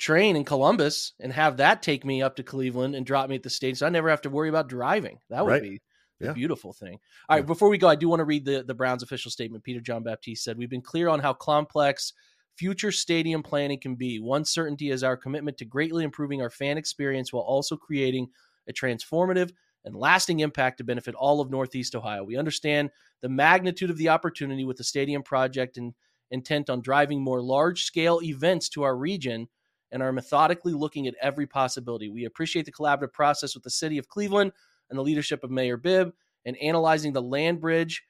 train 0.00 0.34
in 0.34 0.44
Columbus 0.44 1.12
and 1.20 1.30
have 1.32 1.58
that 1.58 1.82
take 1.82 2.04
me 2.06 2.22
up 2.22 2.34
to 2.36 2.42
Cleveland 2.42 2.94
and 2.94 3.04
drop 3.04 3.28
me 3.28 3.36
at 3.36 3.42
the 3.42 3.50
stadium. 3.50 3.76
So 3.76 3.86
I 3.86 3.90
never 3.90 4.08
have 4.08 4.22
to 4.22 4.30
worry 4.30 4.48
about 4.48 4.68
driving. 4.68 5.18
That 5.28 5.44
would 5.44 5.50
Right. 5.50 5.62
be 5.62 5.80
Yeah. 6.18 6.30
a 6.30 6.34
beautiful 6.34 6.72
thing. 6.72 6.94
All 7.28 7.36
right, 7.36 7.42
Yeah. 7.42 7.46
before 7.46 7.68
we 7.68 7.76
go, 7.78 7.86
I 7.86 7.96
do 7.96 8.08
want 8.08 8.20
to 8.20 8.24
read 8.24 8.46
the, 8.46 8.62
the 8.62 8.74
Browns 8.74 9.02
official 9.02 9.30
statement. 9.30 9.62
Peter 9.62 9.80
John 9.80 10.02
Baptiste 10.02 10.42
said, 10.42 10.56
We've 10.56 10.70
been 10.70 10.80
clear 10.80 11.08
on 11.08 11.20
how 11.20 11.34
complex 11.34 12.14
future 12.56 12.90
stadium 12.90 13.42
planning 13.42 13.78
can 13.78 13.94
be. 13.94 14.18
One 14.20 14.44
certainty 14.46 14.90
is 14.90 15.04
our 15.04 15.18
commitment 15.18 15.58
to 15.58 15.64
greatly 15.66 16.02
improving 16.02 16.40
our 16.40 16.50
fan 16.50 16.78
experience 16.78 17.30
while 17.32 17.42
also 17.42 17.76
creating 17.76 18.28
a 18.68 18.72
transformative 18.72 19.52
and 19.84 19.94
lasting 19.94 20.40
impact 20.40 20.78
to 20.78 20.84
benefit 20.84 21.14
all 21.14 21.40
of 21.42 21.50
Northeast 21.50 21.94
Ohio. 21.94 22.24
We 22.24 22.36
understand 22.36 22.90
the 23.20 23.28
magnitude 23.28 23.90
of 23.90 23.98
the 23.98 24.08
opportunity 24.08 24.64
with 24.64 24.78
the 24.78 24.84
stadium 24.84 25.22
project 25.22 25.76
and 25.76 25.94
intent 26.30 26.70
on 26.70 26.80
driving 26.80 27.22
more 27.22 27.42
large 27.42 27.84
scale 27.84 28.20
events 28.22 28.68
to 28.70 28.82
our 28.82 28.96
region 28.96 29.48
and 29.92 30.02
are 30.02 30.12
methodically 30.12 30.72
looking 30.72 31.06
at 31.06 31.14
every 31.20 31.46
possibility. 31.46 32.08
We 32.08 32.24
appreciate 32.24 32.64
the 32.64 32.72
collaborative 32.72 33.12
process 33.12 33.54
with 33.54 33.64
the 33.64 33.70
city 33.70 33.98
of 33.98 34.08
Cleveland 34.08 34.52
and 34.88 34.98
the 34.98 35.02
leadership 35.02 35.42
of 35.44 35.50
Mayor 35.50 35.76
Bibb 35.76 36.12
and 36.44 36.56
analyzing 36.58 37.12
the 37.12 37.22
land 37.22 37.60
bridge 37.60 38.02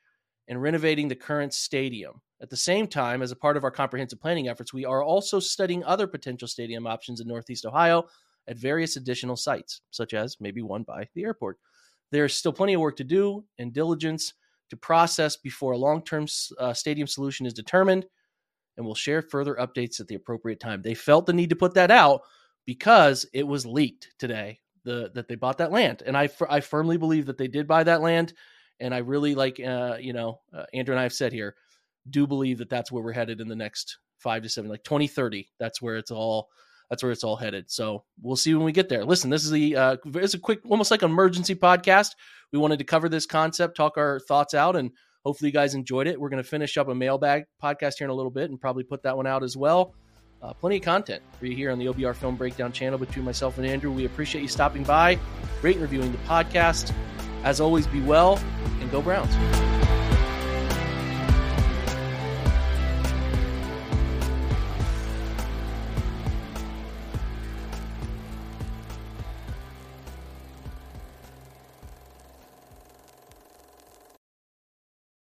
and 0.49 0.61
renovating 0.61 1.09
the 1.09 1.15
current 1.15 1.55
stadium. 1.55 2.21
At 2.43 2.51
the 2.51 2.57
same 2.57 2.87
time, 2.87 3.23
as 3.23 3.33
a 3.33 3.37
part 3.37 3.57
of 3.57 3.65
our 3.65 3.71
comprehensive 3.71 4.21
planning 4.21 4.49
efforts, 4.49 4.73
we 4.73 4.85
are 4.85 5.03
also 5.03 5.41
studying 5.41 5.85
other 5.85 6.07
potential 6.07 6.49
stadium 6.49 6.87
options 6.87 7.21
in 7.21 7.29
Northeast 7.29 7.67
Ohio 7.67 8.07
at 8.49 8.57
various 8.57 8.97
additional 8.97 9.37
sites, 9.37 9.83
such 9.91 10.15
as 10.15 10.37
maybe 10.41 10.63
one 10.63 10.83
by 10.83 11.07
the 11.15 11.25
airport. 11.25 11.59
There's 12.11 12.35
still 12.35 12.53
plenty 12.53 12.75
of 12.75 12.81
work 12.81 12.97
to 12.97 13.05
do 13.05 13.45
and 13.59 13.73
diligence 13.73 14.33
to 14.71 14.77
process 14.77 15.37
before 15.37 15.73
a 15.73 15.79
long 15.79 16.03
term 16.03 16.27
uh, 16.59 16.73
stadium 16.73 17.07
solution 17.07 17.47
is 17.47 17.53
determined, 17.53 18.07
and 18.81 18.87
we'll 18.87 18.95
share 18.95 19.21
further 19.21 19.57
updates 19.57 20.01
at 20.01 20.09
the 20.09 20.15
appropriate 20.15 20.59
time. 20.59 20.81
They 20.81 20.95
felt 20.95 21.27
the 21.27 21.35
need 21.35 21.51
to 21.51 21.57
put 21.57 21.75
that 21.75 21.91
out 21.91 22.23
because 22.65 23.27
it 23.35 23.47
was 23.47 23.67
leaked 23.67 24.09
today 24.19 24.61
the, 24.85 25.11
that 25.15 25.29
they 25.29 25.35
bought 25.35 25.59
that 25.59 25.71
land. 25.71 26.03
And 26.07 26.17
I, 26.17 26.31
I 26.49 26.61
firmly 26.61 26.97
believe 26.97 27.27
that 27.27 27.37
they 27.37 27.47
did 27.47 27.69
buy 27.69 27.85
that 27.85 28.01
land. 28.01 28.33
And 28.81 28.95
I 28.95 28.99
really 28.99 29.35
like, 29.35 29.61
uh, 29.61 29.99
you 30.01 30.15
know, 30.15 30.41
uh, 30.57 30.65
Andrew 30.73 30.95
and 30.95 30.99
I 30.99 31.03
have 31.03 31.13
said 31.13 31.35
here, 31.35 31.57
do 32.09 32.27
believe 32.27 32.57
that 32.57 32.71
that's 32.71 32.91
where 32.91 33.05
we're 33.05 33.13
headed 33.13 33.43
in 33.43 33.49
the 33.49 33.55
next 33.55 33.99
five 34.17 34.45
to 34.45 34.49
seven, 34.49 34.71
like 34.71 34.83
2030. 34.83 35.51
That's 35.59 35.83
where 35.83 35.97
it's 35.99 36.11
all 36.11 36.49
that's 36.89 37.03
where 37.03 37.13
it's 37.13 37.23
all 37.23 37.37
headed. 37.37 37.71
So 37.71 38.05
we'll 38.23 38.35
see 38.35 38.55
when 38.55 38.65
we 38.65 38.73
get 38.73 38.89
there. 38.89 39.05
Listen, 39.05 39.29
this 39.29 39.45
is 39.45 39.51
the 39.51 39.77
uh, 39.77 39.97
it's 40.15 40.33
a 40.33 40.39
quick, 40.39 40.61
almost 40.67 40.91
like 40.91 41.03
emergency 41.03 41.55
podcast. 41.55 42.13
We 42.51 42.59
wanted 42.59 42.79
to 42.79 42.85
cover 42.85 43.11
this 43.11 43.27
concept, 43.27 43.77
talk 43.77 43.99
our 43.99 44.21
thoughts 44.21 44.55
out, 44.55 44.75
and 44.75 44.91
hopefully 45.25 45.49
you 45.49 45.53
guys 45.53 45.75
enjoyed 45.75 46.07
it. 46.07 46.21
We're 46.21 46.29
going 46.29 46.43
to 46.43 46.49
finish 46.49 46.77
up 46.77 46.89
a 46.89 46.95
mailbag 46.95 47.45
podcast 47.63 47.99
here 47.99 48.07
in 48.07 48.11
a 48.11 48.15
little 48.15 48.31
bit, 48.31 48.51
and 48.51 48.61
probably 48.61 48.85
put 48.85 49.03
that 49.03 49.17
one 49.17 49.27
out 49.27 49.43
as 49.43 49.57
well. 49.57 49.95
Uh, 50.43 50.55
plenty 50.55 50.77
of 50.77 50.83
content 50.83 51.23
for 51.39 51.47
you 51.47 51.55
here 51.55 51.71
on 51.71 51.79
the 51.79 51.87
OBR 51.87 52.15
Film 52.15 52.35
Breakdown 52.35 52.73
channel 52.73 52.99
between 52.99 53.25
myself 53.25 53.59
and 53.59 53.67
Andrew. 53.67 53.93
We 53.93 54.07
appreciate 54.07 54.41
you 54.41 54.49
stopping 54.49 54.85
by, 54.85 55.19
rate 55.61 55.77
and 55.77 55.83
reviewing 55.83 56.13
the 56.13 56.19
podcast. 56.19 56.95
As 57.45 57.61
always, 57.61 57.87
be 57.87 58.01
well 58.01 58.39
and 58.81 58.91
go 58.91 59.03
Browns. 59.03 59.80